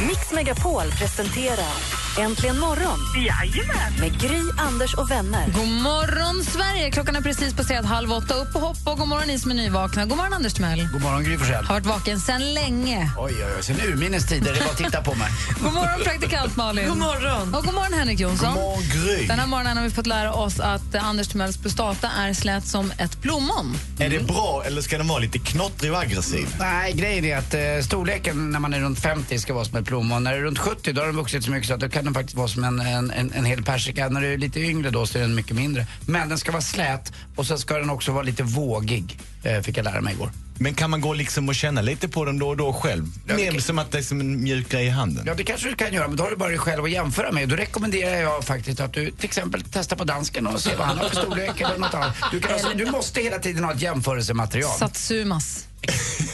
Mix 0.06 0.32
Megapol 0.32 0.90
presenterar 0.98 2.02
Äntligen 2.18 2.58
morgon 2.58 2.98
Jajamän! 3.16 3.92
med 4.00 4.20
Gry, 4.20 4.42
Anders 4.58 4.94
och 4.94 5.10
vänner. 5.10 5.46
God 5.54 5.68
morgon, 5.68 6.44
Sverige! 6.44 6.90
Klockan 6.90 7.16
är 7.16 7.20
precis 7.20 7.54
passerat 7.54 7.84
halv 7.84 8.12
åtta. 8.12 8.34
Upp 8.34 8.54
och 8.54 8.60
hoppa 8.60 8.92
och 8.92 8.98
god 8.98 9.08
morgon 9.08 9.26
ni 9.26 9.38
som 9.38 9.50
är 9.50 9.54
nyvakna. 9.54 10.06
God 10.06 10.16
morgon, 10.16 10.32
Anders 10.32 10.54
Timell. 10.54 10.88
God 10.92 11.02
morgon 11.02 11.24
Gry 11.24 11.38
Forssell. 11.38 11.64
Har 11.64 11.74
varit 11.74 11.86
vaken 11.86 12.20
sedan 12.20 12.54
länge. 12.54 13.10
Oj, 13.18 13.34
oj, 13.36 13.44
oj. 13.56 13.62
Sen 13.62 13.76
urminnes 13.80 14.28
tider. 14.28 14.52
Det 14.52 14.58
är 14.58 14.64
bara 14.64 14.70
att 14.70 14.76
titta 14.76 15.02
på 15.02 15.14
mig. 15.14 15.28
God 15.62 15.72
morgon, 15.72 16.00
praktikant 16.04 16.56
Malin. 16.56 16.88
God 16.88 16.98
morgon. 16.98 17.54
Och 17.54 17.64
god 17.64 17.74
morgon, 17.74 17.92
Henrik 17.92 18.20
Jonsson. 18.20 18.54
God 18.54 18.62
morgon, 18.62 18.82
Gry. 18.82 19.26
Den 19.26 19.38
här 19.38 19.46
morgonen 19.46 19.76
har 19.76 19.84
vi 19.84 19.90
fått 19.90 20.06
lära 20.06 20.32
oss 20.32 20.60
att 20.60 20.94
Anders 20.94 21.28
Timells 21.28 21.56
prostata 21.56 22.08
är 22.18 22.32
slät 22.32 22.66
som 22.66 22.92
ett 22.98 23.22
plommon. 23.32 23.76
Är 23.98 24.10
det 24.10 24.20
bra 24.20 24.62
eller 24.66 24.82
ska 24.82 24.98
den 24.98 25.08
vara 25.08 25.18
lite 25.18 25.38
knottrig 25.38 25.92
och 25.92 25.98
aggressiv? 25.98 26.56
Nej, 26.58 26.92
grejen 26.92 27.24
är 27.24 27.36
att 27.36 27.54
eh, 27.54 27.86
storleken 27.86 28.50
när 28.50 28.60
man 28.60 28.74
är 28.74 28.80
runt 28.80 28.98
50 28.98 29.38
ska 29.38 29.54
vara 29.54 29.64
som 29.64 29.78
ett 29.78 29.86
plommon. 29.86 30.24
När 30.24 30.32
du 30.32 30.38
är 30.38 30.42
runt 30.42 30.58
70 30.58 30.92
då 30.92 31.00
har 31.00 31.06
den 31.06 31.16
vuxit 31.16 31.44
så 31.44 31.50
mycket 31.50 31.68
så 31.68 31.74
att 31.74 31.80
då 31.80 31.88
kan 31.88 32.04
den 32.04 32.14
faktiskt 32.14 32.36
vara 32.36 32.48
som 32.48 32.64
en, 32.64 32.80
en, 32.80 33.10
en, 33.10 33.32
en 33.32 33.44
hel 33.44 33.62
persika. 33.62 34.08
När 34.08 34.20
du 34.20 34.32
är 34.32 34.38
lite 34.38 34.60
yngre 34.60 34.90
då 34.90 35.06
så 35.06 35.18
är 35.18 35.22
den 35.22 35.34
mycket 35.34 35.56
mindre. 35.56 35.86
Men 36.06 36.28
den 36.28 36.38
ska 36.38 36.52
vara 36.52 36.62
slät 36.62 37.12
och 37.36 37.46
så 37.46 37.58
ska 37.58 37.78
den 37.78 37.90
också 37.90 38.12
vara 38.12 38.22
lite 38.22 38.42
vågig, 38.42 39.18
eh, 39.42 39.60
fick 39.60 39.76
jag 39.76 39.84
lära 39.84 40.00
mig 40.00 40.14
igår. 40.14 40.30
Men 40.62 40.74
kan 40.74 40.90
man 40.90 41.00
gå 41.00 41.14
liksom 41.14 41.48
och 41.48 41.54
känna 41.54 41.80
lite 41.80 42.08
på 42.08 42.24
den 42.24 42.38
då 42.38 42.48
och 42.48 42.56
då 42.56 42.72
själv? 42.72 43.06
Ja, 43.26 43.34
Mer 43.34 43.52
kan- 43.52 43.60
som 43.62 43.78
att 43.78 43.90
det 43.92 43.98
är 43.98 44.02
som 44.02 44.20
en 44.20 44.42
mjuk 44.42 44.68
grej 44.68 44.86
i 44.86 44.88
handen. 44.88 45.24
Ja, 45.26 45.34
det 45.34 45.44
kanske 45.44 45.68
du 45.68 45.74
kan 45.74 45.92
göra, 45.94 46.08
men 46.08 46.16
då 46.16 46.22
har 46.24 46.30
du 46.30 46.36
bara 46.36 46.48
dig 46.48 46.58
själv 46.58 46.84
att 46.84 46.90
jämföra 46.90 47.32
med. 47.32 47.48
Då 47.48 47.56
rekommenderar 47.56 48.16
jag 48.16 48.44
faktiskt 48.44 48.80
att 48.80 48.92
du 48.92 49.10
till 49.10 49.24
exempel 49.24 49.64
testar 49.72 49.96
på 49.96 50.04
dansken 50.04 50.46
och 50.46 50.60
ser 50.60 50.76
vad 50.76 50.86
han 50.86 50.98
har 50.98 51.08
för 51.08 51.16
storlek 51.16 51.60
eller 51.60 51.78
något 51.78 51.94
annat. 51.94 52.16
Du, 52.30 52.40
kan 52.40 52.52
alltså, 52.52 52.68
du 52.76 52.86
måste 52.90 53.20
hela 53.20 53.38
tiden 53.38 53.64
ha 53.64 53.72
ett 53.72 53.82
jämförelsematerial. 53.82 54.78
Satsumas. 54.78 55.66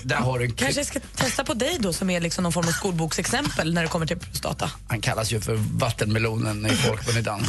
Där 0.02 0.16
har 0.16 0.38
du 0.38 0.44
en 0.44 0.52
Kanske 0.52 0.80
jag 0.80 0.86
ska 0.86 1.00
testa 1.16 1.44
på 1.44 1.54
dig 1.54 1.76
då 1.80 1.92
som 1.92 2.10
är 2.10 2.20
liksom 2.20 2.42
någon 2.42 2.52
form 2.52 2.68
av 2.68 2.72
skolboksexempel 2.72 3.74
när 3.74 3.82
det 3.82 3.88
kommer 3.88 4.06
till 4.06 4.18
prostata. 4.18 4.70
Han 4.88 5.00
kallas 5.00 5.32
ju 5.32 5.40
för 5.40 5.54
vattenmelonen 5.78 6.66
i 6.66 6.70
folkmun 6.76 7.16
i 7.16 7.20
Danmark. 7.22 7.48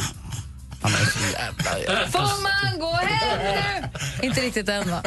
Han 0.82 0.92
är 0.92 0.96
så 0.96 1.18
jävla... 1.32 2.08
Får 2.08 2.42
man 2.42 2.80
gå 2.80 2.92
hem 2.92 3.38
nu? 4.22 4.26
Inte 4.26 4.40
riktigt 4.40 4.68
än, 4.68 4.90
va? 4.90 5.02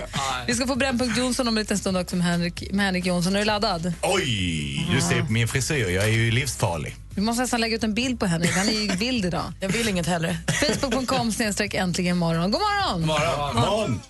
Vi 0.47 0.55
ska 0.55 0.67
få 0.67 0.75
Brännpunkt 0.75 1.17
Jonsson 1.17 1.47
om 1.47 1.57
en 1.57 1.61
liten 1.61 1.77
stund 1.77 1.97
också 1.97 2.15
med 2.15 2.25
Henrik, 2.25 2.71
med 2.71 2.85
Henrik 2.85 3.05
Jonsson. 3.05 3.35
Är 3.35 3.39
du 3.39 3.45
laddad? 3.45 3.93
Oj! 4.01 4.87
Du 4.91 5.01
ser 5.01 5.21
på 5.21 5.31
min 5.31 5.47
frisyr, 5.47 5.89
jag 5.89 6.03
är 6.03 6.09
ju 6.09 6.31
livsfarlig. 6.31 6.95
Vi 7.15 7.21
måste 7.21 7.41
nästan 7.41 7.61
lägga 7.61 7.75
ut 7.75 7.83
en 7.83 7.93
bild 7.93 8.19
på 8.19 8.25
Henrik. 8.25 8.51
Han 8.51 8.69
är 8.69 8.71
ju 8.71 8.91
vild 8.95 9.25
idag. 9.25 9.53
Jag 9.59 9.69
vill 9.69 9.89
inget 9.89 10.07
hellre. 10.07 10.37
Facebook.com 10.47 11.31
snedstreck 11.31 11.73
äntligen 11.73 12.17
morgon. 12.17 12.51
God 12.51 12.61
morgon! 12.61 13.05
Morgon! 13.05 14.01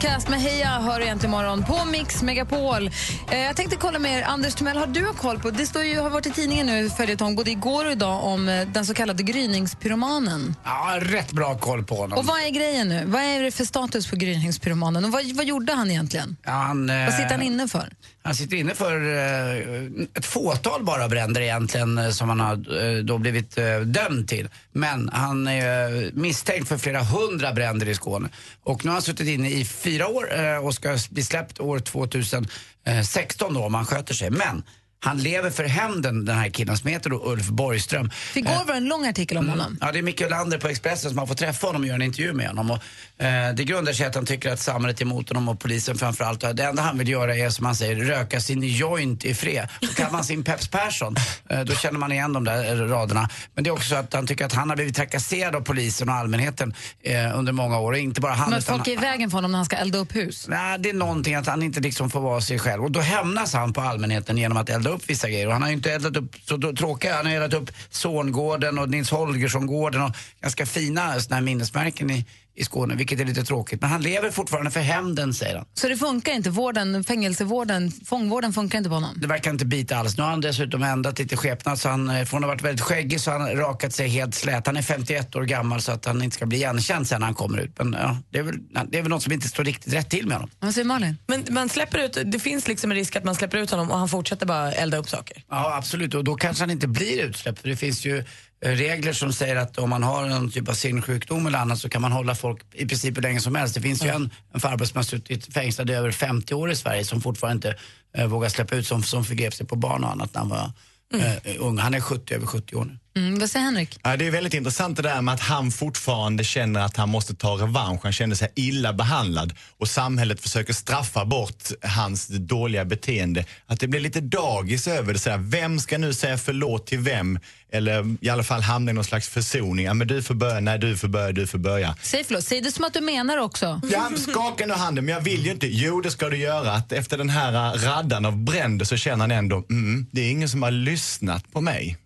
Outcast 0.00 0.28
med 0.28 0.40
Heja 0.40 0.68
hör 0.68 1.00
egentligen 1.00 1.30
morgon 1.30 1.64
på 1.64 1.84
Mix 1.84 2.22
Megapol. 2.22 2.90
Eh, 3.30 3.38
jag 3.38 3.56
tänkte 3.56 3.76
kolla 3.76 3.98
med 3.98 4.18
er, 4.18 4.22
Anders 4.22 4.54
Timell, 4.54 4.76
har 4.76 4.86
du 4.86 5.12
koll 5.12 5.38
på, 5.38 5.50
det 5.50 5.66
står 5.66 5.84
ju, 5.84 5.98
har 6.00 6.10
varit 6.10 6.26
i 6.26 6.30
tidningen 6.30 6.66
nu 6.66 6.90
följetong 6.90 7.36
både 7.36 7.50
igår 7.50 7.84
och 7.86 7.92
idag 7.92 8.24
om 8.24 8.48
eh, 8.48 8.68
den 8.68 8.86
så 8.86 8.94
kallade 8.94 9.22
gryningspyromanen. 9.22 10.54
Ja, 10.64 10.98
rätt 11.00 11.32
bra 11.32 11.58
koll 11.58 11.84
på 11.84 11.94
honom. 11.94 12.18
Och 12.18 12.24
vad 12.24 12.40
är 12.40 12.50
grejen 12.50 12.88
nu? 12.88 13.04
Vad 13.06 13.22
är 13.22 13.42
det 13.42 13.50
för 13.50 13.64
status 13.64 14.10
på 14.10 14.16
gryningspyromanen 14.16 15.04
och 15.04 15.12
vad, 15.12 15.32
vad 15.36 15.44
gjorde 15.46 15.72
han 15.72 15.90
egentligen? 15.90 16.36
Ja, 16.44 16.52
han, 16.52 16.90
eh, 16.90 17.04
Vad 17.04 17.14
sitter 17.14 17.30
han 17.30 17.42
inne 17.42 17.68
för? 17.68 17.92
Han 18.22 18.34
sitter 18.34 18.56
inne 18.56 18.74
för 18.74 19.16
eh, 19.16 20.06
ett 20.14 20.26
fåtal 20.26 20.84
bara 20.84 21.08
bränder 21.08 21.40
egentligen 21.40 21.98
eh, 21.98 22.10
som 22.10 22.28
han 22.28 22.40
har 22.40 22.52
eh, 22.84 22.98
då 22.98 23.18
blivit 23.18 23.58
dömd 23.84 24.28
till. 24.28 24.48
Men 24.72 25.08
han 25.12 25.48
är 25.48 26.10
misstänkt 26.12 26.68
för 26.68 26.78
flera 26.78 27.02
hundra 27.02 27.52
bränder 27.52 27.88
i 27.88 27.94
Skåne. 27.94 28.28
Och 28.62 28.84
nu 28.84 28.90
har 28.90 28.94
han 28.94 29.02
suttit 29.02 29.28
inne 29.28 29.50
i 29.50 29.64
fyra 29.64 30.08
år 30.08 30.26
och 30.64 30.74
ska 30.74 30.98
bli 31.10 31.22
släppt 31.22 31.60
år 31.60 31.78
2016 31.78 33.54
då 33.54 33.64
om 33.64 33.74
han 33.74 33.86
sköter 33.86 34.14
sig. 34.14 34.30
Men 34.30 34.62
han 35.02 35.18
lever 35.18 35.50
för 35.50 35.64
hämnden, 35.64 36.24
den 36.24 36.36
här 36.36 36.48
killen 36.48 36.76
som 36.76 36.90
heter 36.90 37.28
Ulf 37.28 37.48
Borgström. 37.48 38.10
För 38.10 38.38
igår 38.38 38.50
var 38.52 38.66
det 38.66 38.72
en 38.72 38.84
lång 38.84 39.06
artikel 39.06 39.38
om 39.38 39.48
honom. 39.48 39.78
Ja, 39.80 39.92
det 39.92 39.98
är 39.98 40.02
Micke 40.02 40.22
Olander 40.22 40.58
på 40.58 40.68
Expressen 40.68 41.10
som 41.10 41.18
har 41.18 41.26
fått 41.26 41.38
träffa 41.38 41.66
honom 41.66 41.82
och 41.82 41.88
göra 41.88 41.94
en 41.96 42.02
intervju 42.02 42.32
med 42.32 42.48
honom. 42.48 42.70
Och, 42.70 43.24
eh, 43.24 43.54
det 43.54 43.64
grundar 43.64 43.92
sig 43.92 44.06
att 44.06 44.14
han 44.14 44.26
tycker 44.26 44.52
att 44.52 44.60
samhället 44.60 45.00
är 45.00 45.04
emot 45.04 45.28
honom 45.28 45.48
och 45.48 45.60
polisen 45.60 45.96
framförallt. 45.98 46.44
Och 46.44 46.54
Det 46.54 46.64
enda 46.64 46.82
han 46.82 46.98
vill 46.98 47.08
göra 47.08 47.36
är 47.36 47.50
som 47.50 47.66
han 47.66 47.74
säger, 47.76 47.96
röka 47.96 48.40
sin 48.40 48.62
joint 48.62 49.24
i 49.24 49.34
fred. 49.34 49.68
Då 49.80 49.88
kallar 49.88 50.10
man 50.10 50.24
sin 50.24 50.44
Peps 50.44 50.68
Persson. 50.68 51.16
Eh, 51.48 51.60
då 51.60 51.74
känner 51.74 51.98
man 51.98 52.12
igen 52.12 52.32
de 52.32 52.44
där 52.44 52.64
eh, 52.64 52.88
raderna. 52.88 53.28
Men 53.54 53.64
det 53.64 53.70
är 53.70 53.72
också 53.72 53.88
så 53.88 53.96
att 53.96 54.12
han 54.12 54.26
tycker 54.26 54.44
att 54.44 54.52
han 54.52 54.68
har 54.68 54.76
blivit 54.76 54.96
trakasserad 54.96 55.56
av 55.56 55.60
polisen 55.60 56.08
och 56.08 56.14
allmänheten 56.14 56.74
eh, 57.02 57.38
under 57.38 57.52
många 57.52 57.78
år. 57.78 57.92
Och 57.92 57.98
inte 57.98 58.20
bara 58.20 58.32
han 58.32 58.50
Men 58.50 58.62
folk 58.62 58.88
är 58.88 58.92
i 58.92 58.96
vägen 58.96 59.30
för 59.30 59.38
honom 59.38 59.52
när 59.52 59.58
han 59.58 59.66
ska 59.66 59.76
elda 59.76 59.98
upp 59.98 60.16
hus. 60.16 60.46
Nej, 60.48 60.78
det 60.78 60.90
är 60.90 60.94
någonting 60.94 61.34
att 61.34 61.46
han 61.46 61.62
inte 61.62 61.80
liksom 61.80 62.10
får 62.10 62.20
vara 62.20 62.40
sig 62.40 62.58
själv. 62.58 62.84
Och 62.84 62.90
då 62.90 63.00
hämnas 63.00 63.54
han 63.54 63.72
på 63.72 63.80
allmänheten 63.80 64.38
genom 64.38 64.56
att 64.58 64.70
elda 64.70 64.89
upp 64.90 65.10
vissa 65.10 65.28
grejer. 65.28 65.46
Och 65.46 65.52
han 65.52 65.62
har 65.62 65.68
ju 65.68 65.74
inte 65.74 65.92
eldat 65.92 66.16
upp 66.16 66.36
så 66.44 66.58
tråkiga, 66.58 67.16
han 67.16 67.26
har 67.26 67.32
eldat 67.32 67.62
upp 67.62 67.70
Zorngården 67.90 68.78
och 68.78 68.90
Nils 68.90 69.10
Holgersson-gården 69.10 70.02
och 70.02 70.16
ganska 70.40 70.66
fina 70.66 71.20
såna 71.20 71.36
här 71.36 71.42
minnesmärken 71.42 72.10
i, 72.10 72.24
i 72.54 72.64
Skåne, 72.64 72.94
vilket 72.94 73.20
är 73.20 73.24
lite 73.24 73.44
tråkigt. 73.44 73.80
Men 73.80 73.90
han 73.90 74.02
lever 74.02 74.30
fortfarande 74.30 74.70
för 74.70 74.80
hämnden, 74.80 75.34
säger 75.34 75.56
han. 75.56 75.66
Så 75.74 75.88
det 75.88 75.96
funkar 75.96 76.32
inte, 76.32 76.50
vården, 76.50 77.04
fängelsevården, 77.04 77.92
fångvården 78.06 78.52
funkar 78.52 78.78
inte 78.78 78.90
på 78.90 78.94
honom? 78.94 79.10
Det 79.16 79.26
verkar 79.26 79.50
inte 79.50 79.64
bita 79.64 79.96
alls. 79.96 80.16
Nu 80.16 80.22
har 80.22 80.30
han 80.30 80.40
dessutom 80.40 80.82
ändrat 80.82 81.18
lite 81.18 81.36
skepnad 81.36 81.78
så 81.78 81.88
han, 81.88 82.10
eh, 82.10 82.24
från 82.24 82.38
att 82.38 82.44
ha 82.44 82.54
varit 82.54 82.62
väldigt 82.62 82.84
skäggig 82.84 83.20
så 83.20 83.30
har 83.30 83.38
han 83.38 83.56
rakat 83.56 83.92
sig 83.92 84.08
helt 84.08 84.34
slät. 84.34 84.66
Han 84.66 84.76
är 84.76 84.82
51 84.82 85.36
år 85.36 85.42
gammal 85.42 85.82
så 85.82 85.92
att 85.92 86.04
han 86.04 86.22
inte 86.22 86.36
ska 86.36 86.46
bli 86.46 86.56
igenkänd 86.56 87.06
sen 87.06 87.20
när 87.20 87.26
han 87.26 87.34
kommer 87.34 87.58
ut. 87.58 87.78
Men 87.78 87.92
ja, 87.92 88.16
det 88.30 88.38
är 88.38 88.42
väl, 88.42 88.54
det 88.88 88.98
är 88.98 89.02
väl 89.02 89.10
något 89.10 89.22
som 89.22 89.32
inte 89.32 89.48
står 89.48 89.64
riktigt 89.64 89.92
rätt 89.92 90.10
till 90.10 90.26
med 90.26 90.36
honom. 90.36 90.50
Vad 90.60 90.74
säger 90.74 90.86
Malin? 90.86 91.16
Men 91.26 91.44
man 91.50 91.68
släpper 91.68 91.98
ut, 91.98 92.18
det 92.24 92.38
finns 92.38 92.68
liksom 92.68 92.90
en 92.90 92.96
risk 92.96 93.16
att 93.16 93.24
man 93.24 93.34
släpper 93.34 93.58
ut 93.58 93.70
honom 93.70 93.90
och 93.90 93.98
han 93.98 94.08
fortsätter 94.08 94.46
bara 94.46 94.72
elda 94.72 94.96
upp 94.96 95.08
saker. 95.08 95.44
Ja, 95.50 95.76
absolut. 95.76 96.14
Och 96.14 96.24
då 96.24 96.34
kanske 96.34 96.62
han 96.62 96.70
inte 96.70 96.88
blir 96.88 97.22
utsläppt. 97.22 97.60
För 97.60 97.68
det 97.68 97.76
finns 97.76 98.04
ju 98.06 98.24
regler 98.62 99.12
som 99.12 99.32
säger 99.32 99.56
att 99.56 99.78
om 99.78 99.90
man 99.90 100.02
har 100.02 100.26
någon 100.26 100.50
typ 100.50 100.68
av 100.68 100.72
sinnessjukdom 100.72 101.46
eller 101.46 101.58
annat 101.58 101.78
så 101.78 101.88
kan 101.88 102.02
man 102.02 102.12
hålla 102.12 102.34
folk 102.34 102.62
i 102.74 102.86
princip 102.86 103.16
hur 103.16 103.22
länge 103.22 103.40
som 103.40 103.54
helst. 103.54 103.74
Det 103.74 103.80
finns 103.80 104.04
ju 104.04 104.08
en, 104.08 104.30
en 104.54 104.60
farbror 104.60 104.86
som 104.86 104.96
har 104.96 105.04
suttit 105.04 105.54
fängslad 105.54 105.90
i 105.90 105.92
över 105.92 106.10
50 106.10 106.54
år 106.54 106.70
i 106.70 106.76
Sverige 106.76 107.04
som 107.04 107.20
fortfarande 107.20 107.68
inte 107.68 107.82
eh, 108.16 108.26
vågar 108.26 108.48
släppa 108.48 108.76
ut, 108.76 108.86
som, 108.86 109.02
som 109.02 109.24
förgrep 109.24 109.54
sig 109.54 109.66
på 109.66 109.76
barn 109.76 110.04
och 110.04 110.10
annat 110.10 110.34
när 110.34 110.40
han 110.40 110.48
var 110.48 110.72
eh, 111.14 111.54
ung. 111.58 111.78
Han 111.78 111.94
är 111.94 112.00
70, 112.00 112.34
över 112.34 112.46
70 112.46 112.76
år 112.76 112.84
nu. 112.84 112.98
Mm, 113.20 113.38
vad 113.38 113.50
säger 113.50 113.64
Henrik? 113.64 114.00
Ja, 114.02 114.16
det 114.16 114.26
är 114.26 114.30
väldigt 114.30 114.54
intressant 114.54 114.96
det 114.96 115.02
där 115.02 115.22
med 115.22 115.34
att 115.34 115.40
han 115.40 115.70
fortfarande 115.70 116.44
känner 116.44 116.80
att 116.80 116.96
han 116.96 117.08
måste 117.08 117.34
ta 117.34 117.54
revansch. 117.54 118.00
Han 118.02 118.12
känner 118.12 118.34
sig 118.34 118.52
illa 118.54 118.92
behandlad 118.92 119.54
och 119.78 119.88
samhället 119.88 120.40
försöker 120.40 120.72
straffa 120.72 121.24
bort 121.24 121.64
hans 121.82 122.26
dåliga 122.26 122.84
beteende. 122.84 123.44
Att 123.66 123.80
det 123.80 123.88
blir 123.88 124.00
lite 124.00 124.20
dagis 124.20 124.88
över 124.88 125.12
det. 125.12 125.18
Så 125.18 125.30
här, 125.30 125.38
vem 125.38 125.80
ska 125.80 125.98
nu 125.98 126.14
säga 126.14 126.38
förlåt 126.38 126.86
till 126.86 126.98
vem? 126.98 127.38
Eller 127.72 128.16
i 128.20 128.28
alla 128.28 128.42
fall 128.42 128.60
hamna 128.60 128.90
i 128.90 128.94
någon 128.94 129.04
slags 129.04 129.28
försoning. 129.28 129.86
Ja, 129.86 129.94
men 129.94 130.08
du 130.08 130.22
får 130.22 130.34
börja, 130.34 130.60
nej 130.60 130.78
du 130.78 130.96
får 130.96 131.08
börja, 131.08 131.32
du 131.32 131.46
får 131.46 131.58
börja. 131.58 131.96
Säg 132.02 132.24
förlåt, 132.24 132.44
säg 132.44 132.60
det 132.60 132.72
som 132.72 132.84
att 132.84 132.94
du 132.94 133.00
menar 133.00 133.36
också. 133.36 133.80
Ja, 133.92 134.10
skaka 134.16 134.66
nu 134.66 134.74
handen, 134.74 135.04
men 135.04 135.14
jag 135.14 135.20
vill 135.22 135.44
ju 135.44 135.50
inte. 135.50 135.66
Jo, 135.66 136.00
det 136.00 136.10
ska 136.10 136.28
du 136.28 136.36
göra. 136.36 136.72
Att 136.72 136.92
efter 136.92 137.18
den 137.18 137.30
här 137.30 137.78
raddan 137.78 138.24
av 138.24 138.36
bränder 138.36 138.84
så 138.84 138.96
känner 138.96 139.20
han 139.20 139.30
ändå, 139.30 139.64
mm, 139.70 140.06
det 140.12 140.20
är 140.20 140.30
ingen 140.30 140.48
som 140.48 140.62
har 140.62 140.70
lyssnat 140.70 141.52
på 141.52 141.60
mig. 141.60 141.98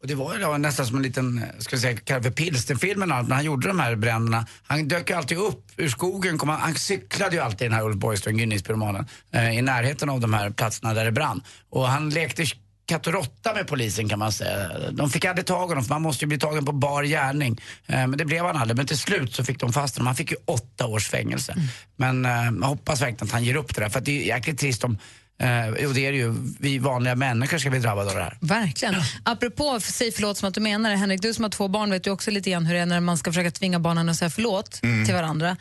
Och 0.00 0.06
det 0.06 0.14
var 0.14 0.34
ju 0.34 0.40
då 0.40 0.56
nästan 0.56 0.86
som 0.86 0.96
en 0.96 1.02
liten, 1.02 1.38
eh, 1.38 1.58
ska 1.58 1.74
jag 1.76 1.80
säga, 1.80 1.96
kallad 1.96 2.22
för 2.22 2.30
pilsnerfilmen 2.30 3.08
när 3.08 3.34
han 3.34 3.44
gjorde 3.44 3.68
de 3.68 3.80
här 3.80 3.96
bränderna. 3.96 4.46
Han 4.62 4.88
dök 4.88 5.10
ju 5.10 5.16
alltid 5.16 5.38
upp 5.38 5.64
ur 5.76 5.88
skogen, 5.88 6.38
kom 6.38 6.48
han, 6.48 6.60
han 6.60 6.74
cyklade 6.74 7.36
ju 7.36 7.42
alltid 7.42 7.70
den 7.70 7.72
här 7.72 7.84
Ulf 7.84 7.96
Borgström, 7.96 8.38
Gynningspyromanen, 8.38 9.06
eh, 9.32 9.58
i 9.58 9.62
närheten 9.62 10.08
av 10.08 10.20
de 10.20 10.34
här 10.34 10.50
platserna 10.50 10.94
där 10.94 11.04
det 11.04 11.12
brann. 11.12 11.42
Och 11.70 11.88
han 11.88 12.10
lekte 12.10 12.44
katt 12.86 13.06
och 13.06 13.12
råtta 13.12 13.54
med 13.54 13.66
polisen 13.66 14.08
kan 14.08 14.18
man 14.18 14.32
säga. 14.32 14.90
De 14.90 15.10
fick 15.10 15.24
aldrig 15.24 15.46
tag 15.46 15.66
i 15.66 15.68
honom 15.68 15.84
för 15.84 15.94
man 15.94 16.02
måste 16.02 16.24
ju 16.24 16.28
bli 16.28 16.38
tagen 16.38 16.64
på 16.64 16.72
bar 16.72 17.02
gärning. 17.02 17.60
Eh, 17.86 18.06
men 18.06 18.18
det 18.18 18.24
blev 18.24 18.44
han 18.44 18.56
aldrig. 18.56 18.76
Men 18.76 18.86
till 18.86 18.98
slut 18.98 19.34
så 19.34 19.44
fick 19.44 19.60
de 19.60 19.72
fast 19.72 19.96
honom. 19.96 20.06
Han 20.06 20.16
fick 20.16 20.30
ju 20.30 20.36
åtta 20.44 20.86
års 20.86 21.08
fängelse. 21.08 21.54
Men 21.96 22.24
eh, 22.24 22.44
jag 22.60 22.68
hoppas 22.68 23.02
verkligen 23.02 23.24
att 23.24 23.32
han 23.32 23.44
ger 23.44 23.56
upp 23.56 23.74
det 23.74 23.80
där. 23.80 23.88
För 23.88 24.00
det 24.00 24.22
är 24.22 24.26
jäkligt 24.26 24.58
trist 24.58 24.84
om 24.84 24.98
Eh, 25.40 25.68
jo, 25.80 25.92
det 25.92 26.06
är 26.06 26.12
det 26.12 26.18
ju. 26.18 26.34
Vi 26.60 26.78
vanliga 26.78 27.14
människor 27.14 27.58
ska 27.58 27.70
bli 27.70 27.78
drabbade 27.78 28.10
av 28.10 28.16
det 28.16 28.22
här. 28.22 28.38
Verkligen. 28.40 28.94
Apropå 29.22 29.80
säg 29.80 30.12
förlåt 30.12 30.36
som 30.38 30.48
att 30.48 30.54
du 30.54 30.60
menar 30.60 30.90
det, 30.90 30.96
Henrik, 30.96 31.22
du 31.22 31.34
som 31.34 31.44
har 31.44 31.50
två 31.50 31.68
barn 31.68 31.90
vet 31.90 32.06
ju 32.06 32.10
också 32.10 32.30
lite 32.30 32.50
grann 32.50 32.66
hur 32.66 32.74
det 32.74 32.80
är 32.80 32.86
när 32.86 33.00
man 33.00 33.18
ska 33.18 33.30
försöka 33.32 33.50
tvinga 33.50 33.80
barnen 33.80 34.08
att 34.08 34.16
säga 34.16 34.30
förlåt 34.30 34.80
Mm. 34.82 35.04
till 35.06 35.14
varandra. 35.14 35.56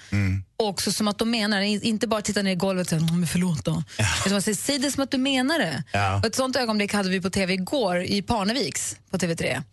Också 0.60 0.92
som 0.92 1.08
att 1.08 1.18
de 1.18 1.32
menar 1.32 1.60
det, 1.60 1.68
inte 1.68 2.08
bara 2.08 2.22
titta 2.22 2.42
ner 2.42 2.52
i 2.52 2.56
golvet 2.56 2.86
och 2.86 2.90
säga 2.90 3.02
"Mm, 3.02 3.20
men 3.20 3.28
förlåt 3.28 3.66
då. 3.66 3.84
Utan 4.20 4.32
man 4.32 4.42
säger, 4.42 4.56
säg 4.56 4.78
det 4.80 4.92
som 4.92 5.04
att 5.04 5.12
du 5.12 5.18
menar 5.18 5.60
det. 5.60 5.84
Ja. 5.94 6.18
Och 6.20 6.26
ett 6.26 6.36
sånt 6.36 6.56
ögonblick 6.56 6.94
hade 6.94 7.10
vi 7.10 7.22
på 7.22 7.30
tv 7.30 7.54
igår 7.54 8.04
i 8.04 8.22
Parneviks 8.22 8.96
på 9.12 9.18
TV3. 9.18 9.64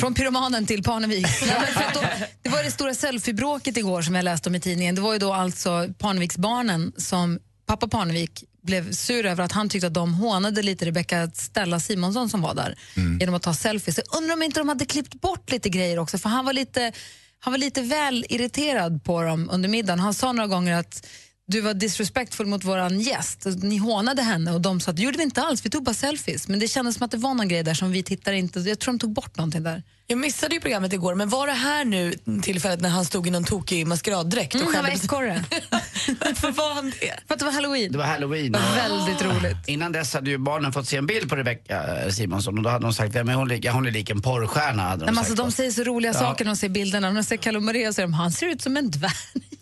Från 0.00 0.14
pyromanen 0.14 0.66
till 0.66 0.82
Parneviks. 0.82 1.40
Då, 1.94 2.00
det 2.42 2.48
var 2.48 2.62
det 2.62 2.70
stora 2.70 2.94
selfiebråket 2.94 3.76
igår 3.76 4.02
som 4.02 4.14
jag 4.14 4.22
läste 4.24 4.48
om 4.48 4.54
i 4.54 4.60
tidningen. 4.60 4.94
Det 4.94 5.00
var 5.00 5.12
ju 5.12 5.18
då 5.18 5.32
alltså 5.32 5.88
Parneviksbarnen 5.98 6.92
som 6.96 7.38
pappa 7.66 7.88
Parnevik 7.88 8.44
blev 8.64 8.92
sur 8.92 9.26
över 9.26 9.44
att 9.44 9.52
han 9.52 9.68
tyckte 9.68 9.86
att 9.86 9.94
de 9.94 10.14
hånade 10.14 10.62
lite 10.62 10.86
Rebecca 10.86 11.30
Stella 11.34 11.80
Simonsson 11.80 12.28
som 12.28 12.40
var 12.40 12.54
där 12.54 12.78
genom 13.20 13.34
att 13.34 13.42
ta 13.42 13.54
selfies. 13.54 13.98
Jag 13.98 14.18
undrar 14.18 14.34
om 14.34 14.42
inte 14.42 14.60
de 14.60 14.68
hade 14.68 14.86
klippt 14.86 15.20
bort 15.20 15.50
lite 15.50 15.68
grejer 15.68 15.98
också 15.98 16.18
för 16.18 16.28
han 16.28 16.44
var 16.44 16.52
lite, 16.52 16.92
han 17.38 17.52
var 17.52 17.58
lite 17.58 17.82
väl 17.82 18.26
irriterad 18.28 19.04
på 19.04 19.22
dem 19.22 19.48
under 19.52 19.68
middagen. 19.68 20.00
Han 20.00 20.14
sa 20.14 20.32
några 20.32 20.48
gånger 20.48 20.74
att 20.74 21.06
du 21.46 21.60
var 21.60 21.74
disrespectful 21.74 22.46
mot 22.46 22.64
våran 22.64 23.00
gäst. 23.00 23.46
Ni 23.62 23.76
hånade 23.76 24.22
henne 24.22 24.52
och 24.52 24.60
de 24.60 24.80
sa 24.80 24.90
att 24.90 24.96
det 24.96 25.02
gjorde 25.02 25.16
vi 25.18 25.22
inte 25.24 25.42
alls, 25.42 25.66
vi 25.66 25.70
tog 25.70 25.84
bara 25.84 25.94
selfies. 25.94 26.48
Men 26.48 26.58
det 26.58 26.68
kändes 26.68 26.94
som 26.96 27.04
att 27.04 27.10
det 27.10 27.16
var 27.16 27.34
någon 27.34 27.48
grej 27.48 27.62
där 27.62 27.74
som 27.74 27.90
vi 27.92 28.02
tittare 28.02 28.38
inte, 28.38 28.60
jag 28.60 28.78
tror 28.78 28.92
de 28.94 28.98
tog 28.98 29.12
bort 29.12 29.36
någonting 29.36 29.62
där. 29.62 29.82
Jag 30.06 30.18
missade 30.18 30.54
ju 30.54 30.60
programmet 30.60 30.92
igår, 30.92 31.14
men 31.14 31.28
var 31.28 31.46
det 31.46 31.52
här 31.52 31.84
nu 31.84 32.14
tillfället 32.42 32.80
när 32.80 32.88
han 32.88 33.04
stod 33.04 33.26
i 33.26 33.30
någon 33.30 33.44
tokig 33.44 33.86
maskeraddräkt? 33.86 34.54
och 34.54 34.60
Mm, 34.60 34.74
han 34.74 34.84
var 34.84 34.90
ekorre. 34.90 35.44
Varför 36.20 36.50
var 36.52 36.74
han 36.74 36.90
det? 37.00 37.14
För 37.26 37.34
att 37.34 37.38
det 37.38 37.44
var 37.44 37.52
halloween. 37.52 37.92
Det 37.92 37.98
var 37.98 38.04
halloween. 38.04 38.52
Det 38.52 38.58
var 38.58 38.74
väldigt 38.76 39.22
roligt. 39.22 39.56
Innan 39.68 39.92
dess 39.92 40.14
hade 40.14 40.30
ju 40.30 40.38
barnen 40.38 40.72
fått 40.72 40.88
se 40.88 40.96
en 40.96 41.06
bild 41.06 41.28
på 41.28 41.36
Rebecca 41.36 42.10
Simonsson 42.10 42.56
och 42.58 42.64
då 42.64 42.70
hade 42.70 42.84
de 42.84 42.92
sagt 42.94 43.16
att 43.16 43.26
hon, 43.34 43.48
lik- 43.48 43.68
hon 43.70 43.86
är 43.86 43.90
lik 43.90 44.10
en 44.10 44.22
porrstjärna. 44.22 44.82
Hade 44.82 45.04
de 45.06 45.10
Nej, 45.12 45.18
alltså, 45.18 45.34
de 45.34 45.52
säger 45.52 45.70
så 45.70 45.84
roliga 45.84 46.12
Ja. 46.12 46.18
saker 46.18 46.44
när 46.44 46.52
de 46.52 46.56
ser 46.56 46.68
bilderna. 46.68 47.08
När 47.10 47.16
de 47.16 47.24
ser 47.24 47.36
Kalle 47.36 47.60
Maria 47.60 47.92
säger 47.92 48.06
de 48.08 48.14
han 48.14 48.32
ser 48.32 48.46
ut 48.46 48.62
som 48.62 48.76
en 48.76 48.90
dvärg. 48.90 49.12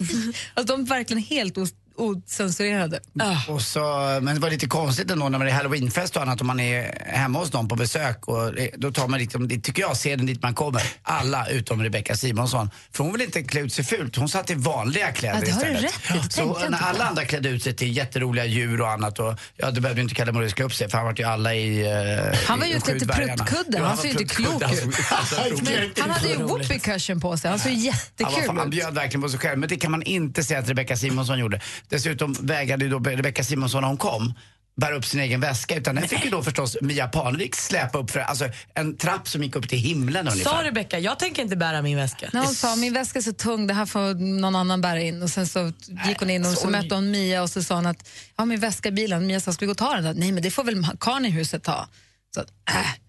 alltså, 0.55 0.77
de 0.77 0.83
är 0.83 0.87
verkligen 0.87 1.23
helt 1.23 1.59
ocensurerade. 1.97 3.01
Och 3.49 3.63
så, 3.63 3.81
men 4.23 4.35
det 4.35 4.41
var 4.41 4.51
lite 4.51 4.67
konstigt 4.67 5.11
ändå 5.11 5.29
när 5.29 5.39
man 5.39 5.49
är 5.49 5.53
halloweenfest 5.53 6.17
och 6.17 6.23
annat 6.23 6.41
om 6.41 6.47
man 6.47 6.61
är 6.61 7.05
hemma 7.07 7.39
hos 7.39 7.53
någon 7.53 7.69
på 7.69 7.77
besök 7.77 8.29
och 8.29 8.53
då 8.77 8.93
tar 8.93 9.09
man 9.09 9.19
liksom, 9.19 9.49
det 9.49 9.61
tycker 9.61 9.83
jag, 9.83 9.95
scenen 9.95 10.27
dit 10.27 10.43
man 10.43 10.55
kommer. 10.55 10.83
Alla 11.03 11.49
utom 11.49 11.83
Rebecca 11.83 12.17
Simonsson. 12.17 12.71
För 12.93 13.05
hon 13.05 13.13
vill 13.13 13.23
inte 13.23 13.43
klä 13.43 13.61
ut 13.61 13.73
sig 13.73 13.85
fult, 13.85 14.17
hon 14.17 14.29
satt 14.29 14.51
i 14.51 14.55
vanliga 14.55 15.13
kläder 15.13 15.39
Ja, 15.39 15.45
det 15.47 15.53
har 15.53 15.65
du 15.65 15.71
istället. 15.71 15.85
rätt 15.85 16.03
det 16.09 16.13
tänkte 16.13 16.61
så 16.63 16.69
när 16.69 16.79
alla 16.79 16.99
på. 16.99 17.05
andra 17.05 17.25
klädde 17.25 17.49
ut 17.49 17.63
sig 17.63 17.77
till 17.77 17.97
jätteroliga 17.97 18.45
djur 18.45 18.81
och 18.81 18.91
annat 18.91 19.19
och 19.19 19.35
ja, 19.57 19.71
det 19.71 19.81
behövde 19.81 20.03
inte 20.03 20.15
Kalle 20.15 20.33
Moraeus 20.33 20.55
klä 20.55 20.65
upp 20.65 20.75
sig 20.75 20.89
för 20.89 20.99
han 20.99 21.07
var 21.07 21.15
ju 21.19 21.25
alla 21.25 21.55
i 21.55 21.83
uh, 21.83 22.35
Han 22.47 22.59
var 22.59 22.67
ju 22.67 22.75
utklädd 22.75 22.99
till 22.99 23.09
pruttkudde. 23.09 23.79
Han 23.79 23.97
ser 23.97 24.05
ju 24.05 24.11
inte 24.11 24.25
klok 24.35 24.63
ut. 24.73 24.85
Men 25.63 25.91
han 26.01 26.11
hade 26.11 26.29
ju 26.29 26.37
whoopee 26.37 26.79
cushion 26.79 27.21
på 27.21 27.37
sig. 27.37 27.51
Han 27.51 27.59
såg 27.59 27.73
jättekul 27.73 28.43
fan, 28.47 28.57
han 28.59 28.67
ut. 28.67 28.71
bjöd 28.75 28.95
verkligen 28.95 29.23
på 29.23 29.29
sig 29.29 29.39
själv. 29.39 29.59
Men 29.59 29.69
det 29.69 29.77
kan 29.77 29.91
man 29.91 30.03
inte 30.03 30.45
säga 30.45 30.61
att 30.61 30.69
Rebecca 30.69 30.97
Simonsson 30.97 31.39
gjorde. 31.39 31.61
Dessutom 31.89 32.33
vägrade 32.41 32.89
då 32.89 32.99
Rebecca 32.99 33.45
Simonsson 33.45 33.81
när 33.81 33.89
hon 33.89 33.97
kom 33.97 34.35
bära 34.77 34.95
upp 34.95 35.05
sin 35.05 35.21
egen 35.21 35.41
väska 35.41 35.77
utan 35.77 35.95
den 35.95 36.09
fick 36.09 36.25
ju 36.25 36.31
då 36.31 36.43
förstås 36.43 36.77
Mia 36.81 37.09
Parnevik 37.09 37.57
släpa 37.57 37.99
upp 37.99 38.11
för 38.11 38.21
alltså 38.21 38.49
en 38.75 38.97
trapp 38.97 39.29
som 39.29 39.43
gick 39.43 39.57
upp 39.57 39.69
till 39.69 39.79
himlen 39.79 40.29
ungefär. 40.29 40.51
Sa 40.51 40.65
Rebecca, 40.65 40.99
jag 40.99 41.19
tänker 41.19 41.43
inte 41.43 41.57
bära 41.57 41.83
min 41.83 41.97
väska. 41.97 42.31
När 42.33 42.41
hon 42.41 42.55
sa 42.55 42.77
min 42.77 42.93
väska 42.93 43.19
är 43.19 43.23
så 43.23 43.33
tung, 43.33 43.67
det 43.67 43.75
här 43.75 43.87
får 43.87 44.15
någon 44.41 44.57
annan 44.57 44.81
bära 44.81 45.01
in. 45.01 45.23
Och 45.23 45.31
sen 45.31 45.47
så 45.47 45.73
gick 46.09 46.19
hon 46.19 46.31
in 46.31 46.45
och 46.45 46.53
så 46.53 46.69
mötte 46.71 46.95
hon 46.95 47.11
Mia 47.11 47.43
och 47.43 47.51
så 47.51 47.63
sa 47.63 47.75
hon 47.75 47.87
att 47.87 48.09
ja, 48.37 48.45
min 48.45 48.61
väska 48.61 48.89
i 48.89 48.93
bilen. 48.93 49.27
Mia 49.27 49.41
sa, 49.41 49.53
ska 49.53 49.61
vi 49.61 49.67
gå 49.67 49.73
och 49.73 49.79
ta 49.79 49.95
den? 49.95 50.17
Nej, 50.17 50.33
men 50.33 50.43
det 50.43 50.51
får 50.51 50.65
väl 50.65 50.87
karln 51.01 51.25
i 51.25 51.31
huset 51.31 51.63
ta. 51.63 51.89
Så 52.35 52.41
äh, 52.41 52.47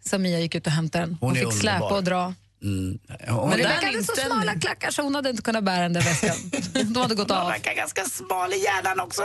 så 0.05 0.17
Mia 0.17 0.39
gick 0.39 0.55
ut 0.55 0.67
och 0.67 0.73
hämtade 0.73 1.05
den. 1.05 1.17
Hon, 1.21 1.29
Hon 1.29 1.35
fick 1.35 1.59
släpa 1.59 1.75
underbar. 1.75 1.97
och 1.97 2.03
dra. 2.03 2.33
Mm. 2.63 2.99
Hon, 3.27 3.49
Men 3.49 3.57
där 3.57 3.65
Rebecca 3.65 3.85
hade 3.85 4.03
så 4.03 4.13
smala 4.15 4.55
klackar 4.59 4.91
så 4.91 5.01
hon 5.01 5.15
hade 5.15 5.29
inte 5.29 5.41
kunnat 5.41 5.63
bära 5.63 5.81
den 5.81 5.93
där 5.93 6.01
väskan. 6.01 6.35
De 6.93 6.99
hade 6.99 7.15
gått 7.15 7.31
av. 7.31 7.47
verkar 7.47 7.73
ganska 7.73 8.03
smal 8.05 8.53
i 8.53 8.57
hjärnan 8.63 8.99
också. 8.99 9.21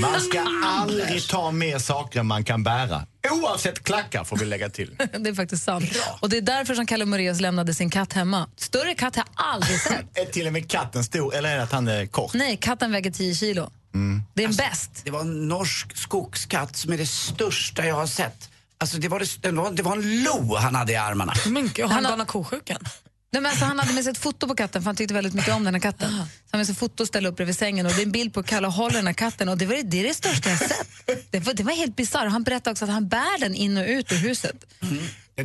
Man 0.00 0.20
ska 0.20 0.44
aldrig 0.64 1.28
ta 1.28 1.50
mer 1.50 1.78
saker 1.78 2.22
man 2.22 2.44
kan 2.44 2.62
bära. 2.62 3.06
Oavsett 3.30 3.84
klackar 3.84 4.24
får 4.24 4.36
vi 4.36 4.44
lägga 4.44 4.70
till. 4.70 4.96
Det 5.18 5.30
är 5.30 5.34
faktiskt 5.34 5.64
sant. 5.64 5.84
Och 6.20 6.28
det 6.28 6.36
är 6.36 6.40
därför 6.42 6.74
som 6.74 6.86
Kalle 6.86 7.04
Moraeus 7.04 7.40
lämnade 7.40 7.74
sin 7.74 7.90
katt 7.90 8.12
hemma. 8.12 8.48
Större 8.56 8.94
katt 8.94 9.16
har 9.16 9.24
jag 9.36 9.46
aldrig 9.46 9.80
sett. 9.80 10.04
Är 10.18 10.24
till 10.24 10.46
och 10.46 10.52
med 10.52 10.70
katten 10.70 11.04
stor 11.04 11.34
eller 11.34 11.50
är 11.52 11.56
det 11.56 11.62
att 11.62 11.72
han 11.72 11.88
är 11.88 12.06
kort? 12.06 12.34
Nej, 12.34 12.56
katten 12.56 12.92
väger 12.92 13.10
10 13.10 13.34
kilo. 13.34 13.70
Det 14.34 14.44
är 14.44 14.48
en 14.48 14.54
bäst. 14.54 14.90
Det 15.04 15.10
var 15.10 15.20
en 15.20 15.48
norsk 15.48 15.96
skogskatt 15.96 16.76
som 16.76 16.92
är 16.92 16.98
det 16.98 17.06
största 17.06 17.86
jag 17.86 17.94
har 17.94 18.06
sett. 18.06 18.50
Alltså 18.82 18.98
det 18.98 19.08
var, 19.08 19.20
det, 19.20 19.42
det 19.42 19.50
var, 19.50 19.70
det 19.70 19.82
var 19.82 19.92
en 19.92 20.22
lo 20.22 20.56
han 20.56 20.74
hade 20.74 20.92
i 20.92 20.96
armarna. 20.96 21.34
Men 21.46 21.70
gud, 21.74 21.86
har 21.86 21.94
han 21.94 22.02
galna 22.02 22.24
ko-sjukan? 22.24 22.78
Nej, 23.32 23.42
men 23.42 23.46
alltså, 23.46 23.64
han 23.64 23.78
hade 23.78 23.92
med 23.92 24.04
sig 24.04 24.10
ett 24.10 24.18
foto 24.18 24.48
på 24.48 24.54
katten 24.54 24.82
för 24.82 24.86
han 24.86 24.96
tyckte 24.96 25.14
väldigt 25.14 25.34
mycket 25.34 25.54
om 25.54 25.64
den 25.64 25.74
här 25.74 25.80
katten. 25.80 26.08
Så 26.10 26.16
han 26.16 26.26
hade 26.50 26.58
med 26.58 26.66
sig 26.66 26.72
ett 26.72 26.78
foto 26.78 27.02
och 27.02 27.06
ställde 27.06 27.28
upp 27.28 27.36
bredvid 27.36 27.56
sängen 27.56 27.86
och 27.86 27.92
det 27.92 28.02
är 28.02 28.06
en 28.06 28.12
bild 28.12 28.34
på 28.34 28.42
Kalle 28.42 28.66
och 28.66 28.72
håller 28.72 28.96
den 28.96 29.06
här 29.06 29.14
katten 29.14 29.48
och 29.48 29.58
det, 29.58 29.66
var, 29.66 29.82
det 29.82 30.00
är 30.00 30.04
det 30.04 30.14
största 30.14 30.50
jag 30.50 30.58
sett. 30.58 30.88
Det 31.30 31.38
var, 31.38 31.54
det 31.54 31.62
var 31.62 31.72
helt 31.72 31.96
bisarrt. 31.96 32.30
Han 32.32 32.42
berättade 32.42 32.72
också 32.72 32.84
att 32.84 32.90
han 32.90 33.08
bär 33.08 33.40
den 33.40 33.54
in 33.54 33.76
och 33.76 33.86
ut 33.86 34.12
ur 34.12 34.16
huset. 34.16 34.56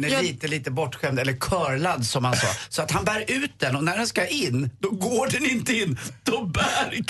Den 0.01 0.11
är 0.11 0.15
Jag- 0.15 0.23
lite, 0.23 0.47
lite 0.47 0.71
bortskämd, 0.71 1.19
eller 1.19 1.33
curlad 1.33 2.05
som 2.05 2.25
han 2.25 2.35
sa. 2.35 2.47
Så 2.69 2.81
att 2.81 2.91
han 2.91 3.05
bär 3.05 3.23
ut 3.27 3.51
den 3.59 3.75
och 3.75 3.83
när 3.83 3.97
den 3.97 4.07
ska 4.07 4.27
in, 4.27 4.69
då 4.79 4.89
går 4.89 5.27
den 5.27 5.45
inte 5.45 5.73
in. 5.73 5.99
Då 6.23 6.45
bär 6.45 6.93
in. 6.93 7.05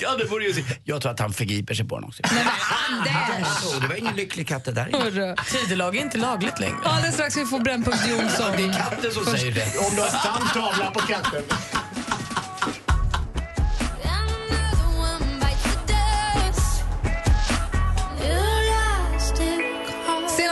Jag 0.83 1.01
tror 1.01 1.11
att 1.11 1.19
han 1.19 1.33
förgriper 1.33 1.73
sig 1.73 1.87
på 1.87 1.95
den 1.99 2.03
också. 2.09 2.21
Men 2.31 2.47
Anders! 2.89 3.81
Det 3.81 3.87
var 3.87 3.95
ingen 3.95 4.15
lycklig 4.15 4.47
katt 4.47 4.65
det 4.65 4.71
där. 4.71 5.35
Tidelag 5.51 5.95
är 5.97 6.01
inte 6.01 6.17
lagligt 6.17 6.59
längre. 6.59 6.75
Alldeles 6.83 7.13
strax 7.15 7.33
ska 7.33 7.41
vi 7.43 7.47
få 7.47 7.59
Brännpunkt 7.59 8.07
Jonsson. 8.09 8.51
Det 8.57 8.63
är 8.63 8.73
katten 8.73 9.11
som 9.11 9.25
säger 9.25 9.51
det. 9.51 9.77
Om 9.79 9.95
du 9.95 10.01
har 10.01 10.07
stamtavla 10.09 10.91
på 10.91 10.99
katten. 10.99 11.43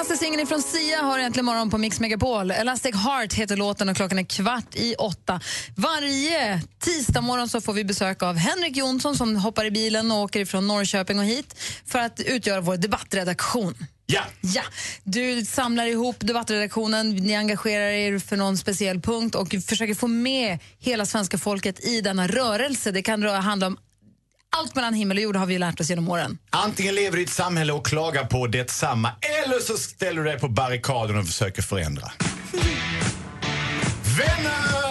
Senaste 0.06 0.26
singeln 0.26 0.48
från 0.48 0.62
Sia 0.62 1.02
har 1.02 1.20
äntligen 1.20 1.46
morgon 1.46 1.70
på 1.70 1.78
Mix 1.78 2.00
Megapol. 2.00 2.52
Elastic 2.52 2.96
Heart 2.96 3.34
heter 3.34 3.58
låten 3.58 3.90
och 3.90 3.96
klockan 3.96 4.20
är 4.20 4.24
kvart 4.24 4.76
i 4.76 4.96
åtta. 4.96 5.40
Varje 5.76 6.62
tisdag 6.80 7.22
morgon 7.22 7.50
så 7.50 7.62
får 7.62 7.74
vi 7.74 7.84
besök 7.84 8.24
av 8.24 8.36
Henrik 8.36 8.78
Jonsson 8.78 9.16
som 9.16 9.36
hoppar 9.36 9.66
i 9.66 9.72
bilen 9.72 10.12
och 10.12 10.18
åker 10.18 10.46
från 10.46 10.68
Norrköping 10.68 11.20
och 11.20 11.26
hit 11.26 11.56
för 11.86 12.00
att 12.00 12.20
utgöra 12.20 12.62
vår 12.62 12.78
debattredaktion. 12.78 13.76
Ja. 14.06 14.22
Ja, 14.42 14.62
du 15.04 15.46
samlar 15.46 15.86
ihop 15.86 16.16
debattredaktionen, 16.20 17.16
ni 17.16 17.36
engagerar 17.36 17.90
er 17.90 18.20
för 18.20 18.38
någon 18.38 18.58
speciell 18.58 19.02
punkt 19.02 19.36
och 19.36 19.56
försöker 19.68 19.94
få 19.96 20.08
med 20.08 20.60
hela 20.80 21.06
svenska 21.06 21.38
folket 21.38 21.88
i 21.88 22.02
denna 22.02 22.28
rörelse. 22.28 22.92
Det 22.92 23.02
kan 23.02 23.24
handla 23.24 23.68
om 23.68 23.78
allt 24.60 24.76
mellan 24.76 24.94
himmel 24.94 25.18
och 25.18 25.24
jord 25.24 25.36
har 25.36 25.46
vi 25.46 25.58
lärt 25.58 25.80
oss 25.80 25.90
genom 25.90 26.10
åren. 26.10 26.38
Antingen 26.50 26.96
lever 26.96 27.16
du 27.16 27.22
i 27.22 27.26
ett 27.26 27.32
samhälle 27.32 27.74
och 27.74 27.86
klagar 27.86 28.26
på 28.26 28.48
detsamma 28.48 29.12
eller 29.44 29.60
så 29.60 29.78
ställer 29.78 30.24
du 30.24 30.30
dig 30.30 30.40
på 30.40 30.48
barrikaden 30.48 31.18
och 31.18 31.26
försöker 31.26 31.62
förändra. 31.62 32.12
Vänner! 34.18 34.85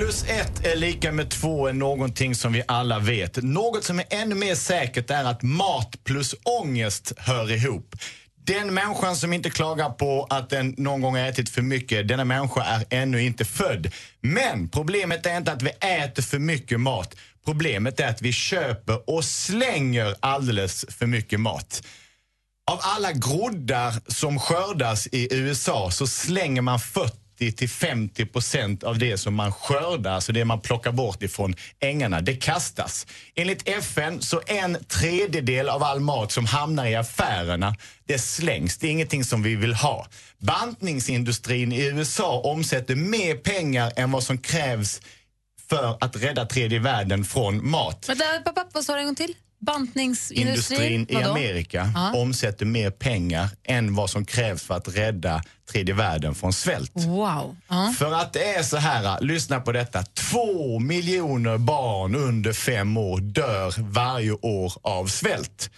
Plus 0.00 0.24
ett 0.28 0.66
är 0.66 0.76
lika 0.76 1.12
med 1.12 1.30
två 1.30 1.66
är 1.66 1.72
någonting 1.72 2.34
som 2.34 2.52
vi 2.52 2.62
alla 2.68 2.98
vet. 2.98 3.42
Något 3.42 3.84
som 3.84 3.98
är 3.98 4.04
ännu 4.10 4.34
mer 4.34 4.54
säkert 4.54 5.10
är 5.10 5.24
att 5.24 5.42
mat 5.42 6.04
plus 6.04 6.34
ångest 6.60 7.12
hör 7.16 7.52
ihop. 7.52 7.96
Den 8.46 8.74
människan 8.74 9.16
som 9.16 9.32
inte 9.32 9.50
klagar 9.50 9.90
på 9.90 10.26
att 10.30 10.50
den 10.50 10.74
någon 10.78 11.00
gång 11.00 11.16
har 11.16 11.28
ätit 11.28 11.48
för 11.48 11.62
mycket, 11.62 12.08
denna 12.08 12.24
människa 12.24 12.62
är 12.62 12.84
ännu 12.90 13.22
inte 13.22 13.44
född. 13.44 13.92
Men 14.20 14.68
problemet 14.68 15.26
är 15.26 15.36
inte 15.36 15.52
att 15.52 15.62
vi 15.62 15.70
äter 15.70 16.22
för 16.22 16.38
mycket 16.38 16.80
mat. 16.80 17.16
Problemet 17.44 18.00
är 18.00 18.08
att 18.08 18.22
vi 18.22 18.32
köper 18.32 19.10
och 19.10 19.24
slänger 19.24 20.14
alldeles 20.20 20.84
för 20.88 21.06
mycket 21.06 21.40
mat. 21.40 21.82
Av 22.70 22.78
alla 22.82 23.12
groddar 23.12 23.94
som 24.06 24.38
skördas 24.38 25.06
i 25.06 25.28
USA 25.30 25.90
så 25.90 26.06
slänger 26.06 26.62
man 26.62 26.80
40 26.80 27.29
till 27.40 27.68
50 27.68 28.26
procent 28.26 28.82
av 28.82 28.98
det 28.98 29.18
som 29.18 29.34
man 29.34 29.52
skördar, 29.52 30.12
alltså 30.12 30.32
det 30.32 30.44
man 30.44 30.60
plockar 30.60 30.92
bort 30.92 31.22
ifrån 31.22 31.54
ängarna, 31.80 32.20
det 32.20 32.36
kastas. 32.36 33.06
Enligt 33.34 33.68
FN 33.68 34.22
så 34.22 34.40
en 34.46 34.84
tredjedel 34.84 35.68
av 35.68 35.82
all 35.82 36.00
mat 36.00 36.32
som 36.32 36.46
hamnar 36.46 36.86
i 36.86 36.94
affärerna, 36.94 37.74
det 38.06 38.18
slängs. 38.18 38.78
Det 38.78 38.86
är 38.86 38.90
ingenting 38.90 39.24
som 39.24 39.42
vi 39.42 39.56
vill 39.56 39.74
ha. 39.74 40.06
Bantningsindustrin 40.38 41.72
i 41.72 41.86
USA 41.86 42.40
omsätter 42.40 42.94
mer 42.94 43.36
pengar 43.36 43.92
än 43.96 44.10
vad 44.10 44.22
som 44.22 44.38
krävs 44.38 45.00
för 45.68 45.96
att 46.00 46.16
rädda 46.16 46.46
tredje 46.46 46.78
världen 46.78 47.24
från 47.24 47.70
mat. 47.70 48.08
Vänta, 48.08 48.52
pappa, 48.52 48.70
vad 48.72 48.84
sa 48.84 48.94
du 48.94 49.00
en 49.00 49.06
gång 49.06 49.14
till? 49.14 49.34
Bantningsindustrin? 49.60 50.48
Industrin 50.48 51.06
i 51.08 51.14
Vadå? 51.14 51.30
Amerika 51.30 51.92
Ja. 51.94 52.12
omsätter 52.14 52.66
mer 52.66 52.90
pengar 52.90 53.48
än 53.64 53.94
vad 53.94 54.10
som 54.10 54.24
krävs 54.24 54.62
för 54.62 54.74
att 54.74 54.96
rädda 54.96 55.42
tredje 55.72 55.94
världen 55.94 56.34
från 56.34 56.52
svält. 56.52 56.92
Wow. 56.94 57.56
Ja. 57.68 57.94
För 57.98 58.12
att 58.12 58.32
det 58.32 58.44
är 58.54 58.62
så 58.62 58.76
här, 58.76 59.20
lyssna 59.20 59.60
på 59.60 59.72
detta. 59.72 60.02
Två 60.02 60.78
miljoner 60.78 61.58
barn 61.58 62.14
under 62.14 62.52
fem 62.52 62.96
år 62.96 63.20
dör 63.20 63.74
varje 63.78 64.32
år 64.32 64.72
av 64.82 65.06
svält. 65.06 65.70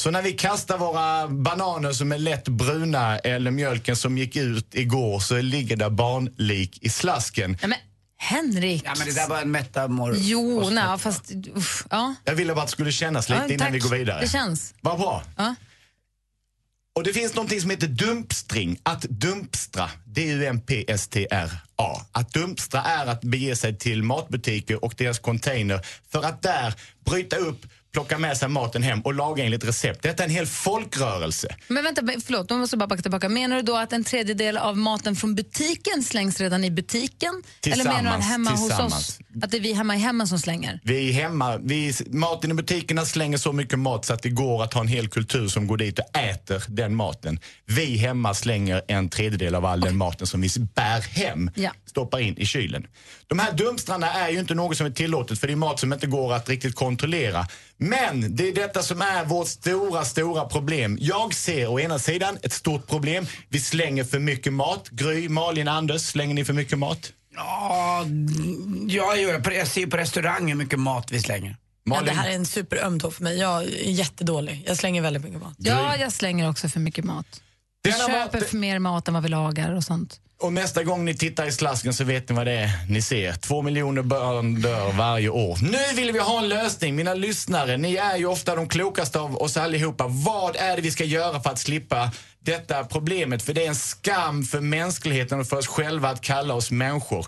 Så 0.00 0.10
när 0.10 0.22
vi 0.22 0.32
kastar 0.32 0.78
våra 0.78 1.28
bananer 1.28 1.92
som 1.92 2.12
är 2.12 2.18
lätt 2.18 2.48
bruna 2.48 3.18
eller 3.18 3.50
mjölken 3.50 3.96
som 3.96 4.18
gick 4.18 4.36
ut 4.36 4.74
igår 4.74 5.18
så 5.20 5.40
ligger 5.40 5.76
det 5.76 5.90
barnlik 5.90 6.78
i 6.82 6.88
slasken. 6.88 7.56
Ja, 7.62 7.68
Henrik! 8.22 8.82
Ja, 8.84 8.94
men 8.98 9.06
det 9.06 9.14
där 9.14 9.28
var 9.28 9.40
en 9.40 9.50
metamor... 9.50 10.14
Jo, 10.18 10.70
nej, 10.70 10.98
fast... 10.98 11.32
Uff, 11.54 11.86
ja. 11.90 12.14
Jag 12.24 12.34
ville 12.34 12.54
bara 12.54 12.60
att 12.62 12.68
det 12.68 12.72
skulle 12.72 12.92
kännas 12.92 13.28
lite 13.28 13.40
Ja, 13.42 13.46
innan 13.48 13.58
tack. 13.58 13.74
vi 13.74 13.78
går 13.78 13.90
vidare. 13.90 14.20
Det 14.20 14.28
känns. 14.28 14.74
Vad 14.80 14.98
bra. 14.98 15.22
Ja. 15.36 15.54
Och 16.94 17.02
det 17.04 17.12
finns 17.12 17.34
någonting 17.34 17.60
som 17.60 17.70
heter 17.70 17.86
dumpstring. 17.86 18.78
Att 18.82 19.02
dumpstra, 19.02 19.90
D-U-M-P-S-T-R-A. 20.04 22.00
Att 22.12 22.32
dumpstra 22.32 22.82
är 22.82 23.06
att 23.06 23.20
bege 23.20 23.56
sig 23.56 23.78
till 23.78 24.02
matbutiker 24.02 24.84
och 24.84 24.94
deras 24.96 25.18
container 25.18 25.80
för 26.10 26.22
att 26.22 26.42
där 26.42 26.74
bryta 27.04 27.36
upp, 27.36 27.66
plocka 27.92 28.18
med 28.18 28.36
sig 28.36 28.48
maten 28.48 28.82
hem 28.82 29.00
och 29.00 29.14
laga 29.14 29.44
enligt 29.44 29.64
recept. 29.64 30.02
Detta 30.02 30.22
är 30.22 30.28
en 30.28 30.34
hel 30.34 30.46
folkrörelse. 30.46 31.48
Men 31.68 31.84
vänta, 31.84 32.02
förlåt, 32.24 32.48
då 32.48 32.56
måste 32.56 32.74
jag 32.74 32.78
bara 32.78 32.86
backa 32.86 33.02
tillbaka. 33.02 33.28
Menar 33.28 33.56
du 33.56 33.62
då 33.62 33.76
att 33.76 33.92
en 33.92 34.04
tredjedel 34.04 34.56
av 34.56 34.76
maten 34.78 35.16
från 35.16 35.34
butiken 35.34 36.02
slängs 36.02 36.40
redan 36.40 36.64
i 36.64 36.70
butiken? 36.70 37.42
Eller 37.66 37.84
menar 37.84 38.02
du 38.02 38.08
att 38.08 38.24
hemma 38.24 38.50
hos 38.50 38.78
oss, 38.78 39.18
att 39.42 39.50
det 39.50 39.56
är 39.56 39.60
vi 39.60 39.72
hemma 39.72 39.96
i 39.96 39.98
hemmen 39.98 40.26
som 40.28 40.38
slänger? 40.38 40.80
Vi 40.84 41.12
hemma, 41.12 41.56
vi, 41.56 41.92
maten 42.10 42.50
i 42.50 42.54
butikerna 42.54 43.04
slänger 43.04 43.38
så 43.38 43.52
mycket 43.52 43.78
mat 43.78 44.04
så 44.04 44.14
att 44.14 44.22
det 44.22 44.28
går 44.30 44.62
att 44.62 44.74
ha 44.74 44.80
en 44.80 44.88
hel 44.88 45.08
kultur 45.08 45.48
som 45.48 45.66
går 45.66 45.76
dit 45.76 45.98
och 45.98 46.16
äter 46.18 46.62
den 46.68 46.94
maten. 46.94 47.38
Vi 47.66 47.96
hemma 47.96 48.34
slänger 48.34 48.82
en 48.88 49.08
tredjedel 49.08 49.54
av 49.54 49.64
all 49.66 49.80
den 49.80 49.96
maten 49.96 50.26
som 50.26 50.40
vi 50.40 50.48
bär 50.74 51.00
hem, 51.00 51.50
Ja. 51.54 51.70
stoppar 51.86 52.18
in 52.20 52.38
i 52.38 52.46
kylen. 52.46 52.86
De 53.26 53.38
här 53.38 53.52
dumpstrarna 53.52 54.12
är 54.12 54.28
ju 54.30 54.38
inte 54.38 54.54
något 54.54 54.76
som 54.76 54.86
är 54.86 54.90
tillåtet 54.90 55.38
för 55.38 55.46
det 55.46 55.52
är 55.52 55.56
mat 55.56 55.80
som 55.80 55.92
inte 55.92 56.06
går 56.06 56.32
att 56.34 56.48
riktigt 56.48 56.74
kontrollera. 56.74 57.46
Men 57.88 58.36
det 58.36 58.48
är 58.48 58.54
detta 58.54 58.82
som 58.82 59.02
är 59.02 59.24
vårt 59.24 59.48
stora, 59.48 60.04
stora 60.04 60.44
problem. 60.44 60.98
Jag 61.00 61.34
ser 61.34 61.66
å 61.68 61.80
ena 61.80 61.98
sidan 61.98 62.38
ett 62.42 62.52
stort 62.52 62.86
problem. 62.86 63.26
Vi 63.48 63.60
slänger 63.60 64.04
för 64.04 64.18
mycket 64.18 64.52
mat. 64.52 64.88
Gry, 64.90 65.28
Malin, 65.28 65.68
Anders, 65.68 66.02
slänger 66.02 66.34
ni 66.34 66.44
för 66.44 66.52
mycket 66.52 66.78
mat? 66.78 67.12
Ja, 67.34 68.04
jag, 68.88 69.20
gör, 69.20 69.40
på- 69.40 69.52
jag 69.52 69.68
ser 69.68 69.86
på 69.86 69.96
restaurang 69.96 70.48
hur 70.48 70.54
mycket 70.54 70.78
mat 70.78 71.10
vi 71.12 71.20
slänger. 71.20 71.56
Ja, 71.84 72.00
det 72.06 72.10
här 72.12 72.28
är 72.30 72.34
en 72.34 72.46
superöm 72.46 73.00
tå 73.00 73.10
för 73.10 73.22
mig. 73.22 73.38
Jag 73.38 73.62
är 73.62 73.66
jättedålig. 73.90 74.64
Jag 74.66 74.76
slänger 74.76 75.02
väldigt 75.02 75.24
mycket 75.24 75.40
mat. 75.42 75.54
Ja, 75.58 75.96
jag 75.96 76.12
slänger 76.12 76.48
också 76.50 76.68
för 76.68 76.80
mycket 76.80 77.04
mat. 77.04 77.26
Vi 77.82 77.90
Denna 77.90 78.06
köper 78.06 78.38
mat- 78.40 78.48
för 78.48 78.56
mer 78.56 78.78
mat 78.78 79.08
än 79.08 79.14
vad 79.14 79.22
vi 79.22 79.28
lagar 79.28 79.74
och 79.74 79.84
sånt. 79.84 80.18
Och 80.42 80.52
nästa 80.52 80.82
gång 80.84 81.04
ni 81.04 81.14
tittar 81.14 81.46
i 81.46 81.52
slasken 81.52 81.94
så 81.94 82.04
vet 82.04 82.28
ni 82.28 82.34
vad 82.34 82.46
det 82.46 82.52
är 82.52 82.70
ni 82.88 83.02
ser. 83.02 83.32
Två 83.32 83.62
miljoner 83.62 84.02
barn 84.02 84.60
dör 84.62 84.92
varje 84.92 85.28
år. 85.28 85.58
Nu 85.62 85.96
vill 85.96 86.12
vi 86.12 86.18
ha 86.18 86.38
en 86.38 86.48
lösning. 86.48 86.96
Mina 86.96 87.14
lyssnare, 87.14 87.76
ni 87.76 87.96
är 87.96 88.16
ju 88.16 88.26
ofta 88.26 88.54
de 88.56 88.68
klokaste 88.68 89.20
av 89.20 89.36
oss 89.36 89.56
allihopa. 89.56 90.06
Vad 90.08 90.56
är 90.56 90.76
det 90.76 90.82
vi 90.82 90.90
ska 90.90 91.04
göra 91.04 91.40
för 91.40 91.50
att 91.50 91.58
slippa 91.58 92.10
detta 92.44 92.84
problemet? 92.84 93.42
För 93.42 93.52
det 93.54 93.64
är 93.64 93.68
en 93.68 93.74
skam 93.74 94.42
för 94.42 94.60
mänskligheten 94.60 95.40
och 95.40 95.46
för 95.46 95.56
oss 95.56 95.66
själva 95.66 96.08
att 96.08 96.20
kalla 96.20 96.54
oss 96.54 96.70
människor. 96.70 97.26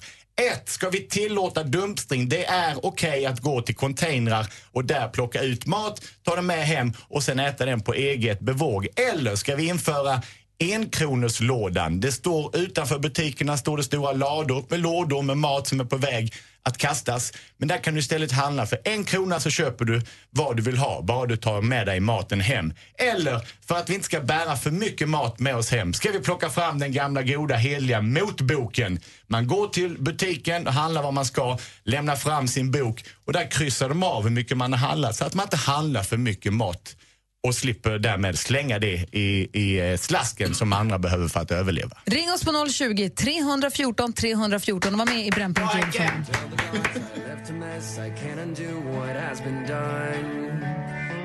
Ett, 0.53 0.69
ska 0.69 0.90
vi 0.90 1.01
tillåta 1.09 1.62
dumpstring? 1.62 2.29
Det 2.29 2.45
är 2.45 2.87
okej 2.87 3.27
att 3.27 3.40
gå 3.40 3.62
till 3.62 3.75
containrar 3.77 4.47
och 4.73 4.85
där 4.85 5.09
plocka 5.09 5.40
ut 5.40 5.67
mat, 5.67 6.03
ta 6.25 6.37
den 6.37 6.47
med 6.47 6.67
hem 6.67 6.93
och 7.09 7.23
sen 7.23 7.40
äta 7.40 7.64
den 7.64 7.81
på 7.81 7.95
eget 7.95 8.40
bevåg. 8.40 8.87
Eller 8.97 9.37
ska 9.37 9.57
vi 9.57 9.67
införa 9.69 10.23
enkronorslådan. 10.61 12.01
Det 12.01 12.12
står 12.12 12.57
utanför 12.57 12.99
butikerna 12.99 13.57
står 13.57 13.77
det 13.77 13.83
stora 13.83 14.12
lador 14.12 14.64
med 14.69 14.81
lådor 14.81 15.23
med 15.23 15.38
mat 15.38 15.67
som 15.67 15.81
är 15.81 15.85
på 15.85 15.97
väg 15.97 16.33
att 16.62 16.79
kastas. 16.79 17.33
Men 17.57 17.69
där 17.69 17.79
kan 17.79 17.95
du 17.95 18.01
istället 18.01 18.33
handla 18.33 18.67
för 18.67 18.79
en 18.85 19.05
krona 19.05 19.40
så 19.40 19.51
köper 19.51 19.85
du 19.85 20.03
vad 20.31 20.57
du 20.57 20.62
vill 20.62 20.77
ha, 20.77 21.03
bara 21.03 21.27
du 21.27 21.37
tar 21.37 21.62
med 21.62 21.87
dig 21.87 22.01
maten 22.01 22.40
hem. 22.40 22.75
Eller 22.99 23.40
för 23.67 23.75
att 23.75 23.90
vi 23.90 23.95
inte 23.95 24.07
ska 24.07 24.21
bära 24.21 24.57
för 24.57 24.71
mycket 24.71 25.09
mat 25.09 25.38
med 25.38 25.57
oss 25.57 25.71
hem 25.71 25.93
ska 25.93 26.11
vi 26.11 26.21
plocka 26.21 26.51
fram 26.51 26.79
den 26.79 26.93
gamla 26.93 27.23
goda 27.23 27.55
heliga 27.55 28.01
motboken. 28.01 29.01
Man 29.27 29.47
går 29.47 29.69
till 29.69 30.03
butiken 30.03 30.67
och 30.67 30.73
handlar 30.73 31.03
vad 31.03 31.14
man 31.14 31.25
ska, 31.25 31.59
lämnar 31.85 32.17
fram 32.17 32.49
sin 32.49 32.71
bok 32.71 33.05
och 33.25 33.33
där 33.33 33.51
kryssar 33.51 33.88
de 33.88 34.03
av 34.03 34.23
hur 34.23 34.31
mycket 34.31 34.57
man 34.57 34.73
har 34.73 34.88
handlat 34.88 35.17
så 35.17 35.25
att 35.25 35.35
man 35.35 35.45
inte 35.45 35.57
handlar 35.57 36.03
för 36.03 36.17
mycket 36.17 36.53
mat 36.53 36.97
och 37.44 37.54
slipper 37.54 37.98
därmed 37.98 38.38
slänga 38.38 38.78
det 38.78 39.07
i, 39.12 39.48
i 39.52 39.90
eh, 39.90 39.96
slasken 39.96 40.54
som 40.54 40.72
andra 40.72 40.98
behöver 40.98 41.28
för 41.28 41.40
att 41.40 41.50
överleva. 41.50 41.96
Ring 42.04 42.33
oss 42.33 42.44
på 42.44 42.66
020 42.68 43.09
314 43.09 44.12
314 44.12 44.92
och 44.92 44.98
var 44.98 45.07
med 45.07 45.26
i 45.26 45.30
Brännpunkt 45.30 45.74
Jonsson. 45.74 46.07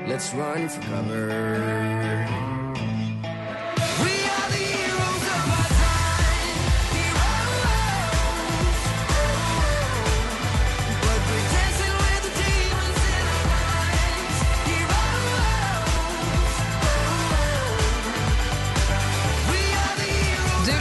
Let's 0.07 0.33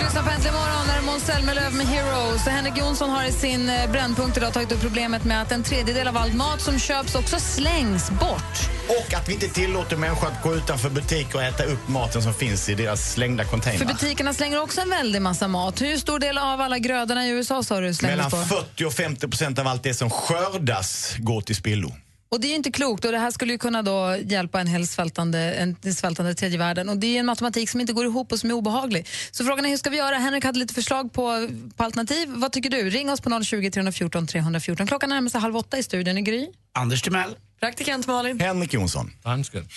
lyssnar 0.09 0.23
på 0.23 0.31
Äntligen 0.31 0.55
morgon 0.55 0.87
när 0.87 1.03
Måns 1.03 1.23
Zelmerlöw 1.23 1.77
med 1.77 1.87
Heroes. 1.87 2.47
Henrik 2.47 2.79
Jonsson 2.79 3.11
har 3.11 3.25
i 3.25 3.33
sin 3.33 3.69
eh, 3.69 3.91
Brännpunkt 3.91 4.37
idag 4.37 4.53
tagit 4.53 4.73
upp 4.73 4.81
problemet 4.81 5.25
med 5.25 5.43
att 5.43 5.53
en 5.53 5.63
tredjedel 5.63 6.09
av 6.09 6.17
all 6.17 6.33
mat 6.33 6.61
som 6.61 6.79
köps 6.79 7.15
också 7.15 7.37
slängs 7.41 8.11
bort. 8.11 8.55
Och 8.89 9.15
att 9.15 9.29
vi 9.29 9.33
inte 9.33 9.49
tillåter 9.49 9.97
människor 9.97 10.29
att 10.29 10.43
gå 10.43 10.55
utanför 10.55 10.91
butik 10.91 11.35
och 11.35 11.43
äta 11.43 11.65
upp 11.65 11.89
maten 11.89 12.23
som 12.23 12.35
finns 12.35 12.69
i 12.69 12.75
deras 12.75 13.13
slängda 13.13 13.45
För 13.45 13.51
containrar. 13.51 13.87
butikerna 13.87 14.35
slänger 14.35 14.63
också 14.63 14.81
en 14.81 14.91
väldig 14.91 15.23
massa 15.23 15.49
mat. 15.49 15.81
Hur 15.81 15.97
stor 15.97 16.19
del 16.19 16.39
av 16.39 16.61
alla 16.61 16.79
grödorna 16.79 17.27
i 17.27 17.31
USA 17.31 17.63
sa 17.63 17.81
du 17.81 17.95
slängs 17.95 18.17
Mellan 18.17 18.31
på? 18.31 18.37
40 18.37 18.85
och 18.85 18.93
50 18.93 19.29
procent 19.29 19.59
av 19.59 19.67
allt 19.67 19.83
det 19.83 19.95
som 19.95 20.11
skördas 20.11 21.15
går 21.19 21.41
till 21.41 21.57
spillo. 21.57 21.93
Och 22.31 22.41
det 22.41 22.47
är 22.47 22.49
ju 22.49 22.55
inte 22.55 22.71
klokt 22.71 23.05
och 23.05 23.13
det 23.13 23.19
här 23.19 23.31
skulle 23.31 23.53
ju 23.53 23.59
kunna 23.59 23.83
då 23.83 24.17
hjälpa 24.25 24.61
en 24.61 24.67
hel 24.67 24.87
svältande, 24.87 25.39
en 25.39 25.95
svältande 25.95 26.35
tredje 26.35 26.59
världen. 26.59 26.89
Och 26.89 26.97
det 26.97 27.17
är 27.17 27.21
en 27.21 27.27
matematik 27.27 27.71
som 27.71 27.81
inte 27.81 27.93
går 27.93 28.05
ihop 28.05 28.33
och 28.33 28.39
som 28.39 28.51
är 28.51 28.55
obehaglig. 28.55 29.07
Så 29.31 29.45
frågan 29.45 29.65
är 29.65 29.71
hur 29.71 29.77
ska 29.77 29.91
vi 29.91 29.97
göra? 29.97 30.17
Henrik 30.17 30.45
hade 30.45 30.59
lite 30.59 30.75
förslag 30.75 31.13
på, 31.13 31.49
på 31.77 31.85
alternativ. 31.85 32.29
Vad 32.29 32.53
tycker 32.53 32.71
du? 32.71 32.91
Ring 32.91 33.11
oss 33.11 33.21
på 33.21 33.43
020 33.43 33.71
314 33.71 34.27
314. 34.27 34.87
Klockan 34.87 35.11
närmar 35.11 35.31
sig 35.31 35.41
halv 35.41 35.57
åtta 35.57 35.79
i 35.79 35.83
studion 35.83 36.19
i 36.19 36.23
Gry. 36.23 36.49
Anders 36.75 37.03
Timell. 37.03 37.37
Praktikant 37.61 38.07
Malin. 38.07 38.41
Henrik 38.41 38.75
Jonsson. 38.75 39.11
Dansken. 39.25 39.69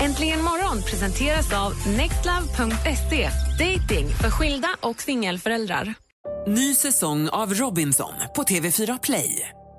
Äntligen 0.00 0.42
morgon 0.42 0.82
presenteras 0.82 1.52
av 1.52 1.72
nextlove.se. 1.86 3.30
Dating 3.58 4.08
för 4.08 4.30
skilda 4.30 4.68
och 4.80 5.02
singelföräldrar. 5.02 5.94
Ny 6.46 6.74
säsong 6.74 7.28
av 7.28 7.54
Robinson 7.54 8.12
på 8.36 8.42
TV4 8.42 8.98
Play. 9.02 9.48